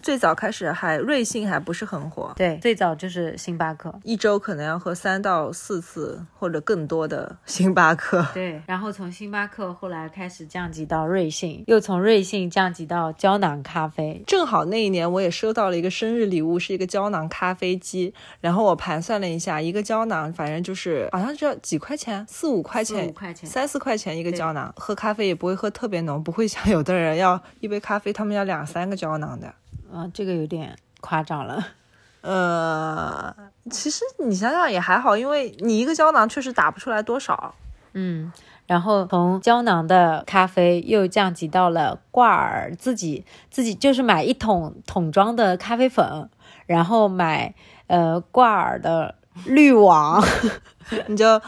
[0.00, 8.26] 最早开始还瑞幸还不是很火，对，最早就是星巴克，一周可能要喝三到四次或者更多的星巴克。
[8.32, 14.22] 对，然后从星巴克后来开始降级到瑞幸，又从瑞幸降级到胶囊咖啡。
[14.26, 18.14] 正好那一年我也收到了一个生日礼物，是一个胶囊咖啡机。
[18.40, 24.72] 然后我盘算了一下，一个胶囊反正就是好像就要几块钱，四五块钱，五块钱，三四块钱一个胶囊。
[24.76, 29.52] 喝咖啡也不会喝特别浓，不会像有的人要一杯咖啡，他们要两三个胶囊的。
[29.92, 31.66] 啊，这个有点夸张了。
[32.20, 33.34] 呃，
[33.70, 37.54] 其实你想想也还好，因为你一个胶囊确实打不出来多少。
[37.92, 38.30] 嗯，
[38.66, 46.28] 然后从胶囊的咖啡又降级到了挂耳，自己自己就是买一桶桶装的咖啡粉，
[46.66, 47.54] 然后买
[47.86, 49.14] 呃挂耳的
[49.46, 50.22] 滤网，
[51.06, 51.40] 你就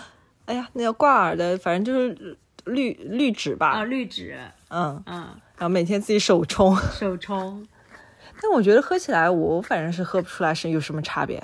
[0.47, 3.71] 哎呀，那个挂耳的，反正就是滤滤纸吧。
[3.71, 4.39] 啊，滤纸。
[4.69, 5.17] 嗯嗯，
[5.57, 7.67] 然后每天自己手冲，手冲。
[8.41, 11.43] 但我觉得喝起来，我反正是喝不出来是有什么差别，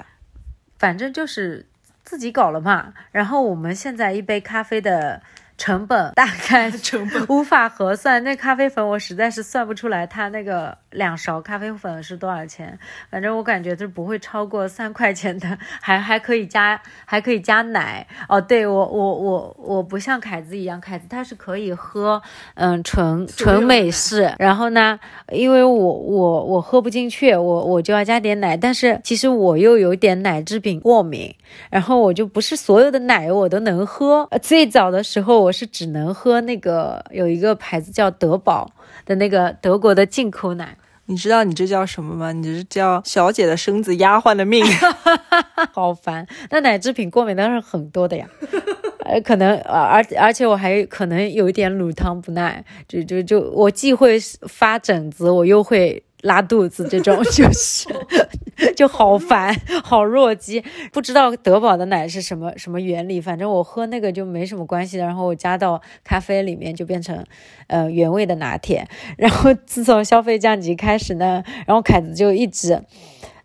[0.79, 1.67] 反正就是
[2.03, 2.95] 自己搞了嘛。
[3.13, 5.23] 然后我们现在一杯咖啡的。
[5.59, 12.79] 成本大概 成本无法核算，那咖啡粉我实在是算不出来，它那个两勺咖啡粉是多少钱？
[13.11, 18.38] 反正我感觉是不会超过三块钱的，还 还可以加还可以加奶哦。
[18.38, 22.21] 对我我我我不像凯子一样，凯子他是可以喝
[22.55, 25.01] 嗯纯纯美式，然后呢，
[25.33, 31.35] 因为我我我喝不进去，我我就要加点奶，但是其实我又有点奶制品过敏，
[31.71, 34.29] 然后我就不是所有的奶我都能喝。
[34.42, 35.46] 最早的时候。
[35.47, 38.71] 我是只能喝那个有一个牌子叫德宝
[39.05, 42.33] 的那个德国的进口奶，你知道你这叫什么吗？
[42.33, 44.65] 你这叫小姐的身子，丫鬟的命，
[45.73, 46.27] 好烦。
[46.51, 48.29] 那奶制品过敏当然很多的呀，
[49.07, 56.03] 呃，可能而而且我还可能有一点乳糖不耐，就就就我既会发疹子，我又会。
[56.27, 57.89] 拉肚子这种就是
[58.75, 60.62] 就好烦， 好弱鸡。
[60.93, 64.99] 不知道德宝的奶是什么什么原理，反正我喝那个就没什么关系。
[64.99, 67.25] 然后我加到咖啡里面就变成
[67.69, 68.87] 呃原味的拿铁。
[69.17, 72.83] 然后自从消费降级开始呢，然后凯子就一直，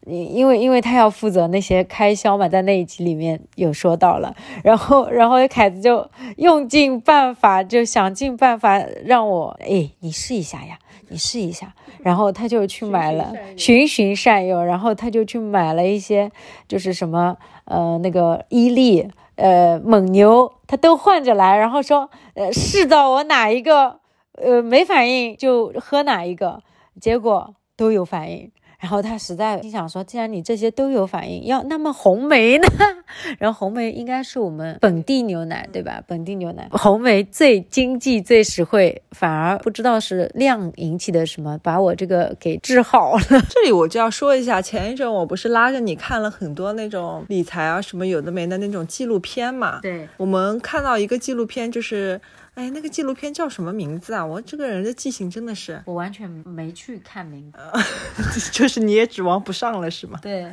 [0.05, 4.35] 因为因为他要负责那些开销嘛，在那一集里面有说到了。
[4.63, 10.79] 然后然后凯子就用尽办法，就想尽办法让我哎，你试一下呀。
[11.11, 16.31] 你试一下，然后他就去买了，循循善诱，然后他就去买了一些，
[16.69, 23.99] 就是什么呃那个伊利呃蒙牛，他都换着来，然后说呃试到我哪一个
[24.41, 26.63] 呃没反应就喝哪一个，
[26.99, 28.49] 结果都有反应。
[28.81, 32.67] 然后他实在心想说，既然你这些都有反应，要那么红梅呢？
[33.37, 36.01] 然后红梅应该是我们本地牛奶，对吧？
[36.07, 43.21] 本地牛奶，红梅最经济、最实惠，反而不知道是量引起的什么，把我这个给治好了。
[43.29, 49.79] 这里我就要说一下，前一阵我不是拉着你看了很多那种理财啊什么有的没的那种纪录片嘛？
[49.83, 52.19] 对，我们看到一个纪录片就是。
[52.55, 54.25] 哎，那个纪录片叫什么名字啊？
[54.25, 57.59] 我这个人的记性真的是，我完全没去看名字，
[58.51, 60.19] 就是你也指望不上了，是吗？
[60.21, 60.51] 对。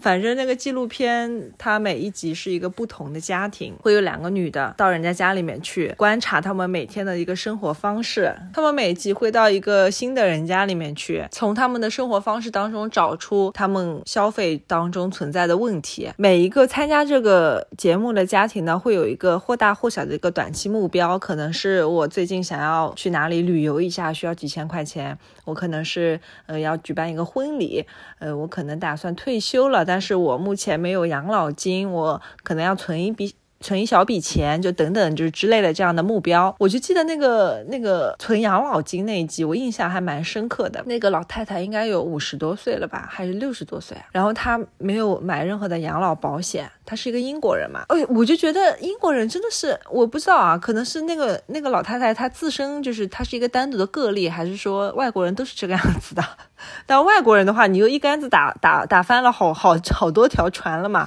[0.00, 8.34] 反正那个纪录片，它每一集是一个不同的家庭，会有两个女的到人家家里面去观察他们每天的一个生活方式。
[8.54, 16.10] 他们每集会到一个新的人家里面去，从他们的生活方式当中找出他们消费当中存在的问题。
[16.16, 27.84] 每一个参加这个节目的家庭呢，会有一个或大或小的一个短期目标，可能是我最近想要去哪里旅游一下，需要几千块钱；我可能是呃要举办一个婚礼，
[28.18, 29.84] 呃我可能打算退休了。
[29.92, 36.54] 但是我目前没有养老金，我可能要存一笔存一小笔钱，就等等就是之类的这样的目标。
[36.58, 40.82] 我就记得那个那个存养老金那一集，我印象还蛮深刻的。
[40.86, 44.04] 那个老太太应该有五十多岁了吧，还是六十多岁啊？
[44.12, 47.84] 然后她没有买任何的养老保险，她是一个英国人嘛。
[47.88, 56.24] 哎，我就觉得英国人真的是，我不知道啊，可能是那个那个老太太她自身就是她是一个单独的个例，还是说外国人都是这个样子的？
[56.86, 61.06] 但外国人的话，你又一竿子打打打翻了好好好多条船了嘛。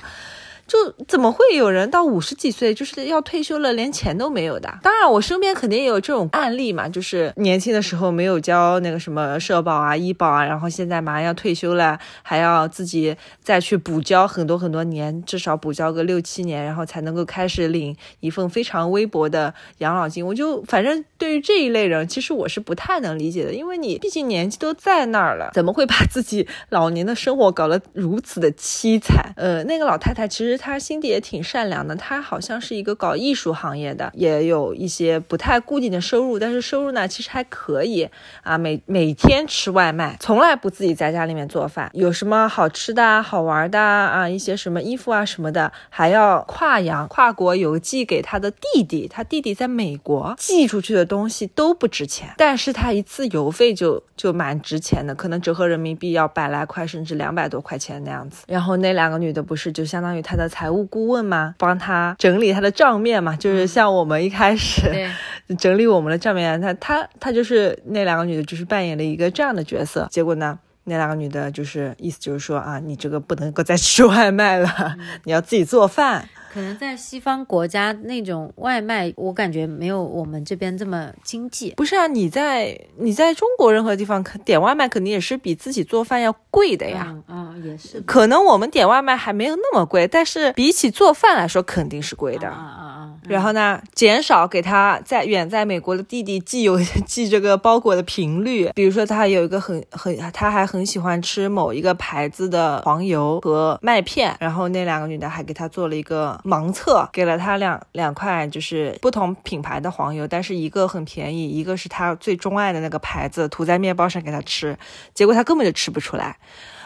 [0.66, 4.80] 就怎么会有人到五十几岁就是要退休了，连钱都没有的？
[4.82, 20.26] 当然，我身边肯定也有这种案例嘛，就是年轻的时候没有交那个什么社保啊、医保啊，然后现在马上要退休了，还要自己再去补交很多很多年，至少补交个六七年，然后才能够开始领一份非常微薄的养老金。
[20.26, 29.34] 我就反正对于这一类人，其实我是不太能理解的，因为你毕竟年纪都在那儿了，怎么会把自己老年的生活搞得如此的凄惨？
[29.36, 30.53] 呃，那个老太太其实。
[30.58, 38.08] 他心地也挺善良的，他好像是一个搞艺术行业的，也有一些不太固定的收入，但是收入呢其实还可以
[38.44, 38.58] 啊。
[38.58, 41.90] 每每天吃外卖，从来不自己在家里面做饭。
[41.94, 49.08] 有什么好吃的、好玩的啊，一些什么衣服啊什么的，还要跨洋、跨国邮寄给他的弟弟。
[49.08, 58.44] 他弟弟在美国寄出去的东西都不值钱，但是他一次邮费就就蛮值钱的，可能折合人民币要百来块，甚至两百多块钱那样子。
[58.48, 60.43] 然后那两个女的不是就相当于他的。
[60.48, 64.82] 财务顾问嘛，帮他整理他的账面嘛，就是像我们一开始
[65.58, 70.08] 整理我们的账面，他他他就是那两个女的，就是扮演了一个这样的角色。
[70.10, 76.28] 结果呢，那两个女的就是意思就是说啊，你这个不能够再吃外卖了， 你要自己做饭。
[76.54, 81.74] 可能在西方国家那种外卖，我感觉没有我们这边这么经济。
[81.76, 87.16] 不是啊，你在你在中国任何地方点外卖，肯定也是比自己做饭要贵的呀。
[87.28, 88.00] 嗯，也是。
[88.02, 92.48] 可能我们点外卖还没有那么贵，但是比起做饭来说，肯定是贵的。
[92.50, 93.10] 啊啊啊！
[93.28, 96.78] 然后呢，减少给他在远在美国的弟弟寄邮
[97.08, 98.70] 寄这个包裹的频率。
[98.76, 106.42] 比如说，他有一个很很，他还很喜欢吃某一个牌子的黄油和麦片，然后那两个女的还给他做了一个。
[106.44, 114.76] 盲测给了他两两块，就是不同品牌的黄油，但是一个很便宜，一个是他最钟爱的那个牌子，涂在面包上给他吃，
[115.14, 116.38] 结果他根本就吃不出来。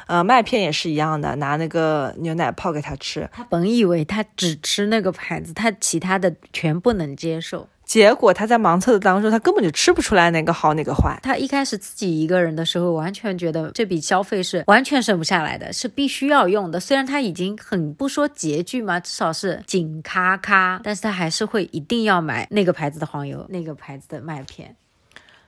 [0.08, 7.70] 呃，麦片也是一样的，拿那个牛奶泡给他吃，他本以为他只吃那个牌子，他其他的全不能接受。
[7.88, 11.18] 结果他在盲测的当中，他根本就吃不出来哪个好哪个坏。
[11.24, 16.80] 他一开始自己一个人的时候，完全觉得这笔消费是完全省不下来的，是必须要用的。
[16.82, 24.76] 虽然他已经很不说拮据嘛，至少是紧咔咔，但是他还是会一定要买那个牌子的黄油，那个牌子的麦片。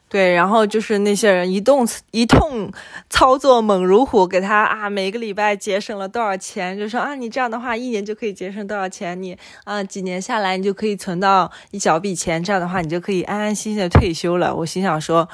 [0.10, 2.72] 对，然后就是那些人一动一通
[3.10, 14.56] 操作猛如虎，给他啊每个礼拜节省了多少钱，就说啊你这样的话一年就可以节省多少钱，你啊几年下来你就可以存到一小笔钱，这样的话你就可以安安心心的退休了。
[14.56, 15.30] 我心想说，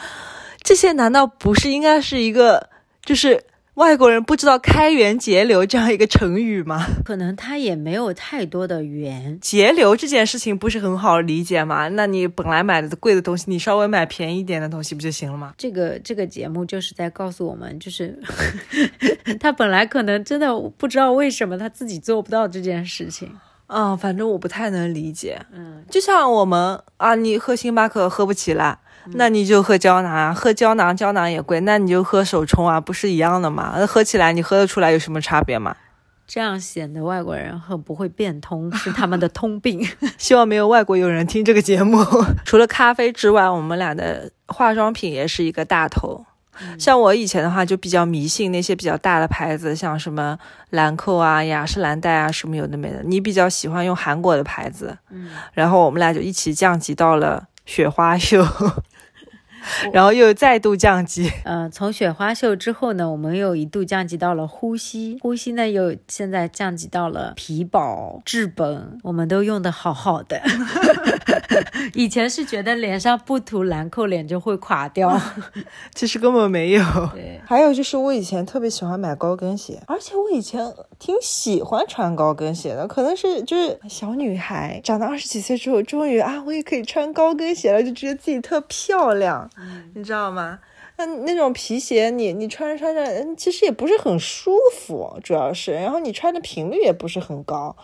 [0.62, 2.70] 这些难道不是应该是一个
[3.04, 3.44] 就是？
[3.76, 6.86] 外国人不知道“开源节流”这样一个成语吗？
[7.04, 9.38] 可能他也没有太多的源。
[9.42, 11.90] 节流这件事情不是很好理解吗？
[11.90, 15.54] 那你本来买的贵的东西，你稍微买便宜一点的东西不就行了吗？
[15.58, 18.18] 这个这个节目就是在告诉我们，就是
[19.42, 23.30] 他本来可能真的不知道为什么他自己做不到这件事情。
[23.68, 25.38] 嗯，反正我不太能理解。
[25.52, 28.80] 嗯，就像我们啊，你喝星巴克喝不起来。
[29.14, 33.76] 那你就喝胶囊啊，喝胶囊，胶囊也贵，那你就喝手冲啊，不是一样的吗？
[33.88, 35.76] 喝起来你喝得出来有什么差别吗？
[36.28, 39.88] 这样显得外国人很不会变通，是他们的通病。
[40.18, 42.04] 希望没有外国友人听这个节目。
[42.44, 46.26] 除了咖啡之外，我们俩的化妆品也是一个大头。
[46.80, 50.40] 像我以前的话，就比较迷信那些比较大的牌子，像什么
[50.72, 53.04] 兰蔻啊、雅诗兰黛啊，什么有的没的。
[53.04, 58.44] 你比较喜欢用韩国的牌子，嗯，然后我们俩就一起降级到了雪花秀。
[59.92, 70.42] 然后又再度降级，嗯， 从雪花秀之后呢，我们又一度降级到了呼吸，呼吸呢又现在降级到了皮宝、治本，我们都用的好好的。
[71.94, 75.20] 以前是觉得脸上不涂兰蔻脸就会垮掉，
[75.94, 76.84] 其实根本没有。
[77.14, 89.50] 对，还有就是我以前特别喜欢买高跟鞋，而且我以前挺喜欢穿高跟鞋的，可能是就是小女孩长到二十几岁之后，终于啊，我也可以穿高跟鞋了，就觉得自己特漂亮。
[89.94, 90.60] 你知道吗？
[90.98, 97.76] 那那种皮鞋，你你穿着穿着，其实也不是很舒服，主要是，然后你穿的频率也不是很高。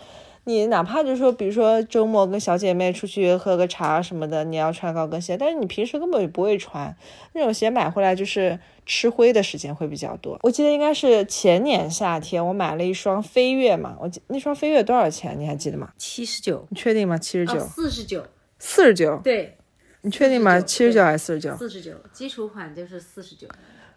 [0.45, 6.95] 你哪怕就是说，比如说周末跟小姐妹出去喝个茶什么的，你要穿高跟鞋，但是你平时根本就不会穿
[7.34, 10.39] 那种鞋，买回来就是吃灰的时间会比较多。
[10.41, 15.39] 我记得应该是前年夏天，我买了一双飞跃嘛，我记那双飞跃多少钱？
[15.39, 15.89] 你还记得吗？
[15.97, 17.19] 七十九，你确定吗？
[17.19, 18.24] 七十九，四十九，
[18.57, 19.55] 四十九，对，
[20.03, 20.59] 你确定吗？
[20.59, 21.55] 七十九还是四十九？
[21.55, 23.47] 四十九，基础款就是四十九。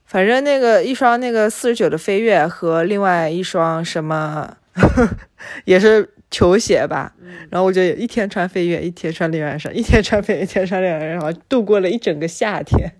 [0.05, 4.55] 反正那个一双那个四十九的飞跃和另外一双什么
[5.65, 7.15] 也是球鞋吧，
[7.49, 12.93] 然后我就一天穿飞跃，一天穿另外一双，一天穿飞跃，一天穿另外一双，然后度过了一整个夏天。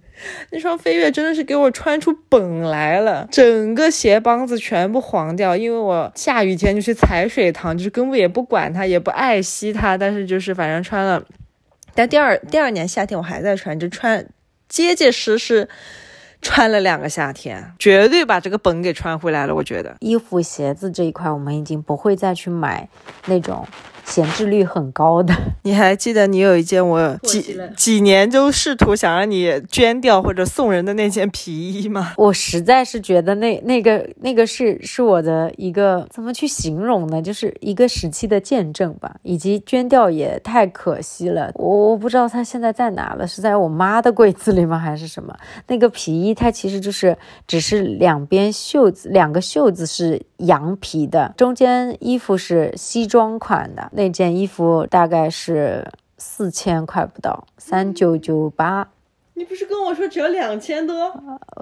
[0.53, 11.23] 那双飞跃真的是给我穿出本来了，整个鞋帮子全部黄掉，因为我下雨天就去踩水塘，就是根本也不管它，也不爱惜它，但是就是反正穿了。
[11.95, 14.27] 但第二第二年夏天我还在穿，就穿
[14.69, 15.69] 结结实实
[16.43, 19.55] 穿了两个夏天，绝对把这个本给穿回来了。
[19.55, 22.89] 我觉得衣服、鞋子这一块，我们已经不会再去买
[23.27, 23.67] 那种
[24.05, 25.35] 闲置率很高的。
[25.63, 32.13] 你还记得你有一件我几几年就试图想让你捐掉或者送人的那件皮衣吗？
[32.19, 37.23] 我实在是觉得那那个那个是是我的一个怎么去形容呢？
[37.23, 41.51] 就是一个时期的见证吧，以及捐掉也太可惜了。
[41.55, 45.35] 我我不知道它现在在哪了，是在我妈的柜子里吗，还是什么？
[45.69, 53.91] 那个皮衣它其实就是只是两边袖子两个袖子是羊皮的，中间衣服是西装款的。
[53.95, 58.89] 那件衣服大概是四千块不到，三九九八，
[59.35, 61.13] 你不是跟我说只要两千多？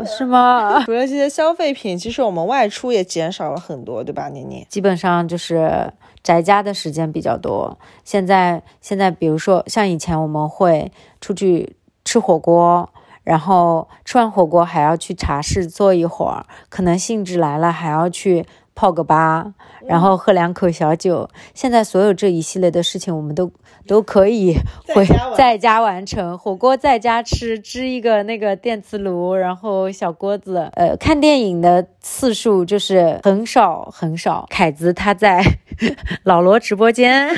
[0.04, 0.82] 是吗？
[0.84, 4.66] 除了这些消费品，其实我们外出也减少了很多，对吧，妮妮？
[4.68, 7.78] 基本上就是宅家的时间比较多。
[8.04, 12.88] 现在现在，比如说像以前我们会出去吃火锅，
[13.24, 19.52] 然后吃完火锅还要去茶室坐一会儿，可能兴致来了还要去泡个吧，
[19.86, 21.28] 然后喝两口小酒。
[21.54, 23.50] 现在所有这一系列的事情，我们都
[23.86, 24.56] 都可以
[24.94, 26.38] 回在家完在家完成。
[26.38, 30.70] 火锅在家吃，支一个那个电磁炉，然后小锅子。
[30.74, 34.46] 呃，看电影的次数就是很少很少。
[34.50, 35.42] 凯子他在
[36.24, 37.28] 老罗直播间，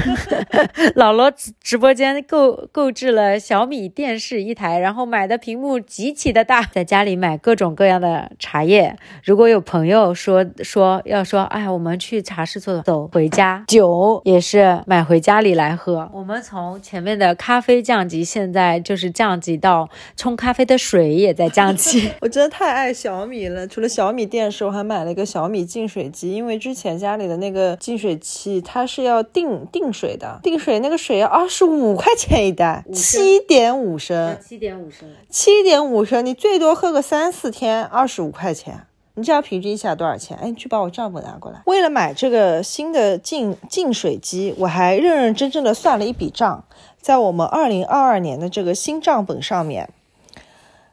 [0.96, 8.96] 老罗直直播间购购置了小米电视一台，然后买的屏幕极其的大，在家里买各种各样的茶叶。
[9.22, 16.08] 如果有朋友说说要说，哎，我们去茶室坐走回家，酒也是买回家里来喝。
[16.12, 22.10] 我们从前面的咖啡降级，现在就是降级到冲咖啡的水也在降级。
[22.22, 38.86] 我真的太爱小米了，除了小米电视，我还买了一个小米净水机，因为之前家里的那个净水器它是要定定水的，定水那个水要二十五块钱一袋，七点五升，七点五升，七点五升，你最多喝个三四天，二十五块钱。
[39.16, 40.36] 你这样平均一下多少钱？
[40.38, 41.62] 哎，你去把我账本拿过来。
[41.66, 46.64] 为了买这个新的净净水机，我还认认真真的算了一笔账，
[47.00, 49.88] 在我们二零二二年的这个新账本上面，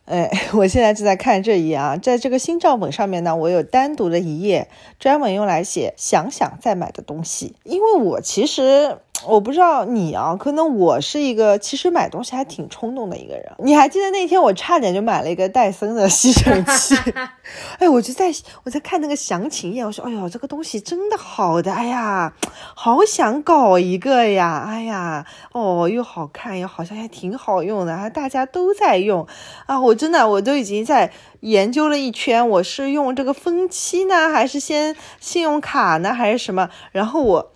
[0.05, 4.67] 哎， 我现在正在看这一页啊，在这个新账本上面呢，我有单独的一页
[4.99, 8.97] 专门用来写想想再买的东西，因为我其实
[9.27, 13.51] 我不知道你啊，可能我是一个其实买东西还挺冲动的一个人。
[13.59, 16.95] 你还记得那天我差点就买了一个戴森的吸尘器，
[17.77, 18.31] 哎，我就在
[18.63, 22.33] 我在看那个详情页，我说，哎呦，这个东西真的好的，哎呀，
[22.75, 29.27] 好想搞一个呀，哎呀，哦，又好看，又好像还挺好用的，还大家都在用
[29.67, 31.11] 啊，我真的我都已经在
[31.41, 36.69] 研究了一圈，我是用这个分期呢，还是先信用卡呢，还是什么？
[36.91, 37.51] 然后我。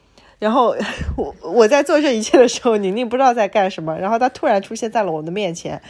[0.46, 0.76] 然后
[1.18, 5.82] 我我在做这一切的时候，宁宁不知道在干什么，然后他突然出现在了我的面前，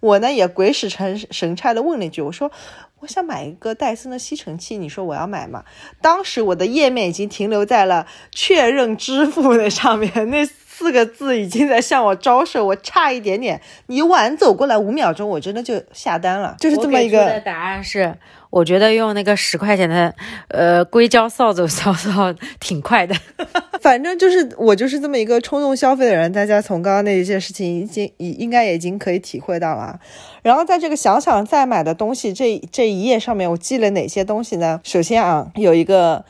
[0.00, 2.52] 我呢也鬼使神神差的问了一句，我说
[3.00, 5.64] 我想买一个戴森的吸尘器，你说我要买吗？
[6.02, 10.44] 当时我的页面已经停留在了确认支付的上面，那
[10.82, 17.40] 四个字已经在向我招手，我差一点点，你晚走过来五秒钟，我真的就下单了，就是这么一个。
[17.44, 18.16] 答案是，
[18.50, 20.12] 我觉得用那个十块钱的
[20.48, 23.14] 呃硅胶扫帚扫扫挺快的。
[23.80, 30.00] 反正就是我就是这么一个冲动消费的人，大家从刚刚那一件事情已经已应该已经可以体会到了啊。
[30.42, 34.80] 然后在这个想想再买的东西这这一页上面，我记了哪些东西呢？
[34.82, 36.24] 首先啊，有一个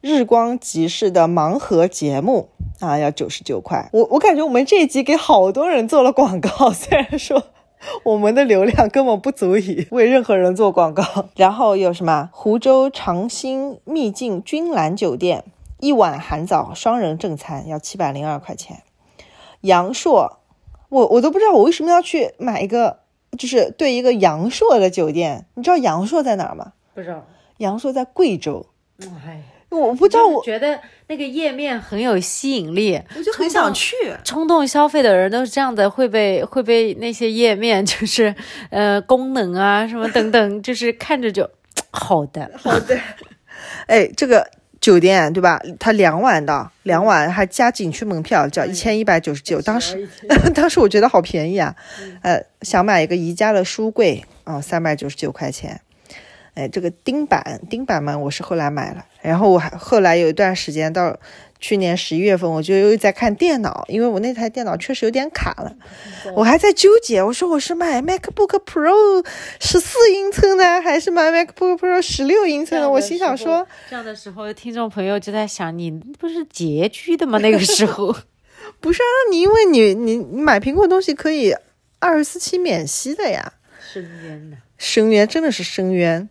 [0.00, 3.88] 日光集市的盲盒节目啊，要九十九块。
[3.92, 7.42] 我我感觉我们这一集给好多人做了广告， 虽然说。
[8.04, 11.04] 我们的流量根本不足以为任何人做广告。
[11.36, 15.44] 然后有什么湖州长兴秘境君澜酒店，
[15.78, 18.82] 一碗含早双人正餐要七百零二块钱。
[19.60, 20.38] 阳朔，
[20.88, 23.00] 我我都不知道我为什么要去买一个，
[23.38, 25.46] 就是对一个阳朔的酒店。
[25.54, 26.72] 你知道阳朔在哪儿吗？
[26.94, 27.24] 不知道，
[27.58, 28.66] 阳朔在贵州。
[29.24, 33.94] 哎，我不知道我觉得那个页面很有吸引力，我就很想去。
[34.24, 38.34] 冲动消费的人都是这样的，会被会被那些页面 就是
[38.70, 41.48] 呃功能啊什么等等，就是看着就
[41.90, 42.98] 好的好的。
[43.86, 44.48] 哎，这个
[44.80, 45.60] 酒店对吧？
[45.78, 49.60] 它两晚的，两晚还加景区门票，叫一千一百九十九。
[49.60, 50.08] 当时
[50.54, 51.74] 当时我觉得好便宜啊，
[52.22, 55.80] 呃，想买一个宜家的书柜啊，三百九十九块钱。
[56.56, 59.04] 哎，这个钉板，钉板嘛，我是后来买了。
[59.20, 61.14] 然后我还后来有一段时间，到
[61.60, 65.76] 去年十一月份，我就又在看电脑，因为我那台电脑确实有点卡了。
[66.34, 69.26] 我还在纠结，我说我是买 MacBook Pro
[69.60, 72.88] 十四英寸呢，还是买 MacBook Pro 十六英寸的？
[72.88, 77.36] 我心想说，这样的时候，听众朋友就在想，你不是拮据的吗？
[77.38, 78.16] 那个时候，
[78.80, 81.54] 不是啊，你因为你你你买苹果东西可以
[81.98, 83.52] 二十四期免息的呀，
[83.92, 86.26] 深渊呐，深渊真的是深渊。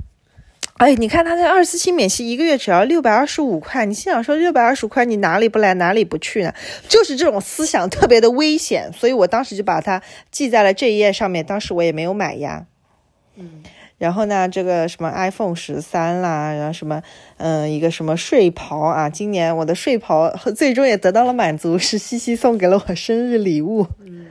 [0.78, 3.86] 哎，你看他这二十四期免息，一个月只要六百二十五块。
[3.86, 6.54] 你心想说六百二十五块，你哪里不来哪里不去呢？
[6.90, 10.02] 就是这种思想特别的危险，所以我当时就把它
[10.32, 11.46] 记在了这一页上面。
[11.46, 12.66] 当时我也没有买呀。
[13.38, 13.64] 嗯，
[13.98, 17.02] 然后呢，这个什么 iPhone 十三啦，然后什么，
[17.38, 23.88] 嗯，一个什么睡袍啊，今年我的睡袍最终也得到了满足，是西西送给了我生日礼物。
[24.06, 24.26] 嗯，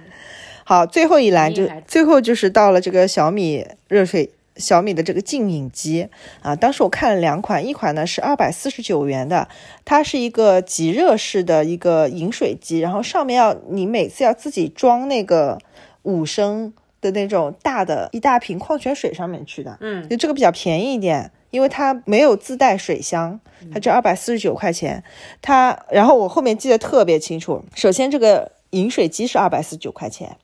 [0.64, 4.28] 好，最后一栏就最后就是到了这个小米热水。
[4.56, 6.08] 小米的这个净饮机
[6.42, 9.48] 啊，当时我看了两款，一款呢是二百四十九元的，
[9.84, 15.58] 它是一个即热式的一个饮水机，然后上面要你每次要自己装那个
[16.02, 23.40] 五升的那种大的一大瓶矿泉水上面去的，嗯，就这个比较便宜一点，因为它没有自带水箱，
[23.72, 25.02] 它这二百四十九块钱，
[25.42, 30.36] 它然后我后面记得特别清楚，首先这个饮水机是二百四十九块钱。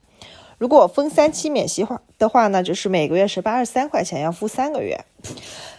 [0.60, 5.02] 如果分三期免息话的话呢，就是每个月是八十三块钱，要付三个月。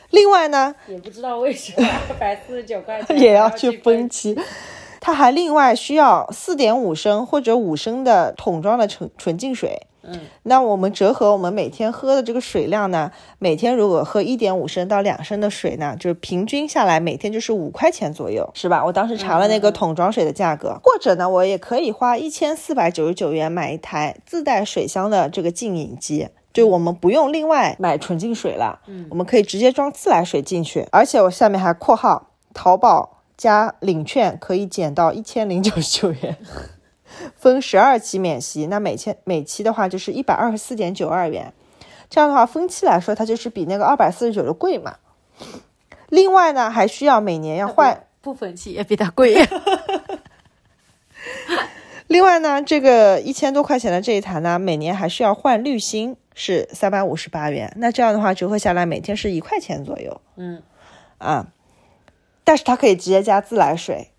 [0.10, 4.36] 另外呢，也不知道为什么二百四十九块钱 也要去分期。
[5.00, 9.86] 它还另外需要四点五升或者五升的桶装的纯纯净水。
[10.04, 18.84] 嗯，那我们折合我们每天喝的这个水量呢，每天如果喝一点五升到两升的水呢，就是平均下来每天就是五块钱左右，是吧？
[18.84, 36.38] 我当时查了那个桶装水的价格，或者呢，我也可以花一千四百九十九元买一台自带水箱的这个净饮机，就我们不用另外买纯净水了，嗯，我们可以直接装自来水进去，而且我下面还括号淘宝加领券可以减到一千零九十九元。
[37.36, 41.54] 分十二期免息，那每期每期的话就是一百二十四点九二元，
[42.10, 44.96] 这样的话分期来说，它就是比那个二百四十九的贵嘛。
[46.10, 49.48] 另外呢，还需要每年要换，不分期也比它贵。
[52.08, 57.74] 另外呢，这个一千多块钱的这一台呢，每年还需要换滤芯，是三百五十八元。
[57.78, 60.20] 那这样的话折合下来，每天是一块钱左右。
[60.36, 60.62] 嗯，
[61.18, 61.48] 啊，
[62.44, 64.10] 但是它可以直接加自来水。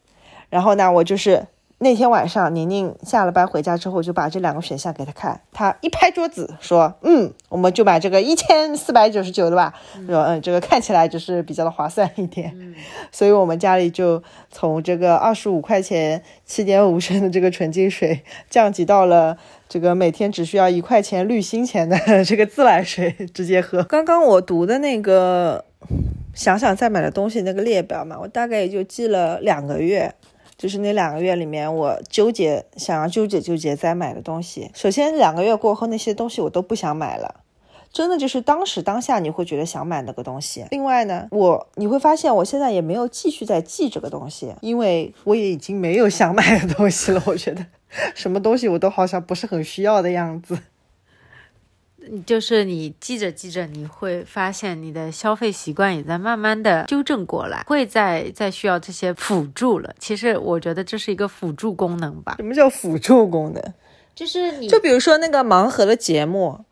[0.49, 1.49] 然后呢，我就是。
[1.83, 9.75] 那天晚上，宁宁下了班回家之后，就把这两个选项给他看，他一拍桌子说：“嗯，我们就买这个一千四百九十九的吧。”
[10.07, 12.57] 说：“嗯，这个看起来就是比较的划算一点。”
[13.11, 19.37] 所以，我们家里就从这个二十五块钱七点五升的这个纯净水，降级到了
[19.69, 23.83] 这个每天只需要一块钱滤芯钱的这个自来水直接喝。
[23.83, 25.65] 刚刚我读的那个
[26.33, 30.15] 想想再买的东西那个列表嘛，我大概也就记了两个月。
[30.63, 34.71] 就是那两个月里面，我纠结想要纠结纠结再买的东西。
[34.73, 37.41] 首先两个月过后，那些东西我都不想买了，
[37.93, 40.65] 真的就是当时当下你会觉得想买那个东西。
[40.71, 47.21] 另外呢，我你会发现我现在也没有继续在记这个东西，因为我也已经没有想买的东西了。
[47.27, 47.67] 我觉得
[48.15, 50.57] 什么东西我都好像不是很需要的样子。
[52.25, 59.95] 就是你记着记着，你会发现你的消费习惯也在慢慢的纠正过来，会再再需要这些辅助了。
[59.99, 62.37] 其实我觉得这是一个辅助功能吧。
[62.39, 63.63] 什么叫辅助功能？
[64.15, 66.65] 就是你就比如说那个盲盒的节目。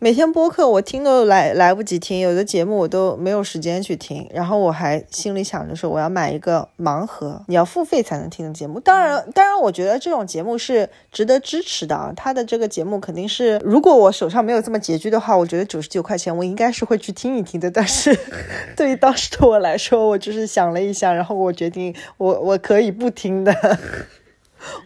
[0.00, 8.78] 每天播客我听都来来不及听，有的节目我都没有时间去听，然后我还心里想着说我要买一个盲盒，你要付费才能听的节目。
[8.80, 12.12] 当然， 当然，我觉得这种节目是值得支持的。
[12.16, 17.70] 他的这个节目肯定是，如果我手上没有这么拮据的话，我觉得九十九块钱我应该是会去听一听的。
[17.70, 18.14] 但是
[18.76, 23.78] 对于当时的我来说，我就是想了一下，然后我决定我我可以不听的。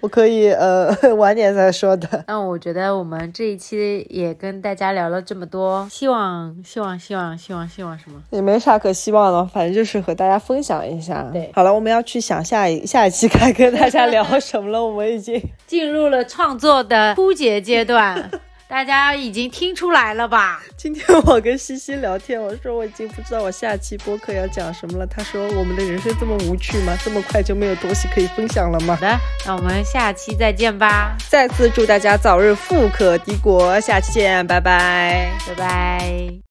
[0.00, 2.24] 我可以呃 晚点再说的。
[2.26, 8.22] 那我觉得我们这一期也跟大家聊了这么多，希望希望希望希望希望什么？
[8.30, 11.28] 也没啥可希望的，反正就是和大家分享一下。
[11.32, 14.84] 对，好了，我们要去想下一下一期该跟大家聊什么了。
[14.84, 18.30] 我们已经进入了创作的枯竭阶段。
[18.68, 20.62] 大家已经听出来了吧？
[20.76, 25.06] 今天我跟西西聊天，我说我已经不知道我下期播客要讲什么了。
[25.06, 26.96] 他说我们的人生这么无趣吗？
[27.02, 28.94] 这么快就没有东西可以分享了吗？
[28.94, 31.16] 好的，那我们下期再见吧。
[31.28, 36.47] 再次祝大家早日富可敌国，下期见，拜拜，拜拜。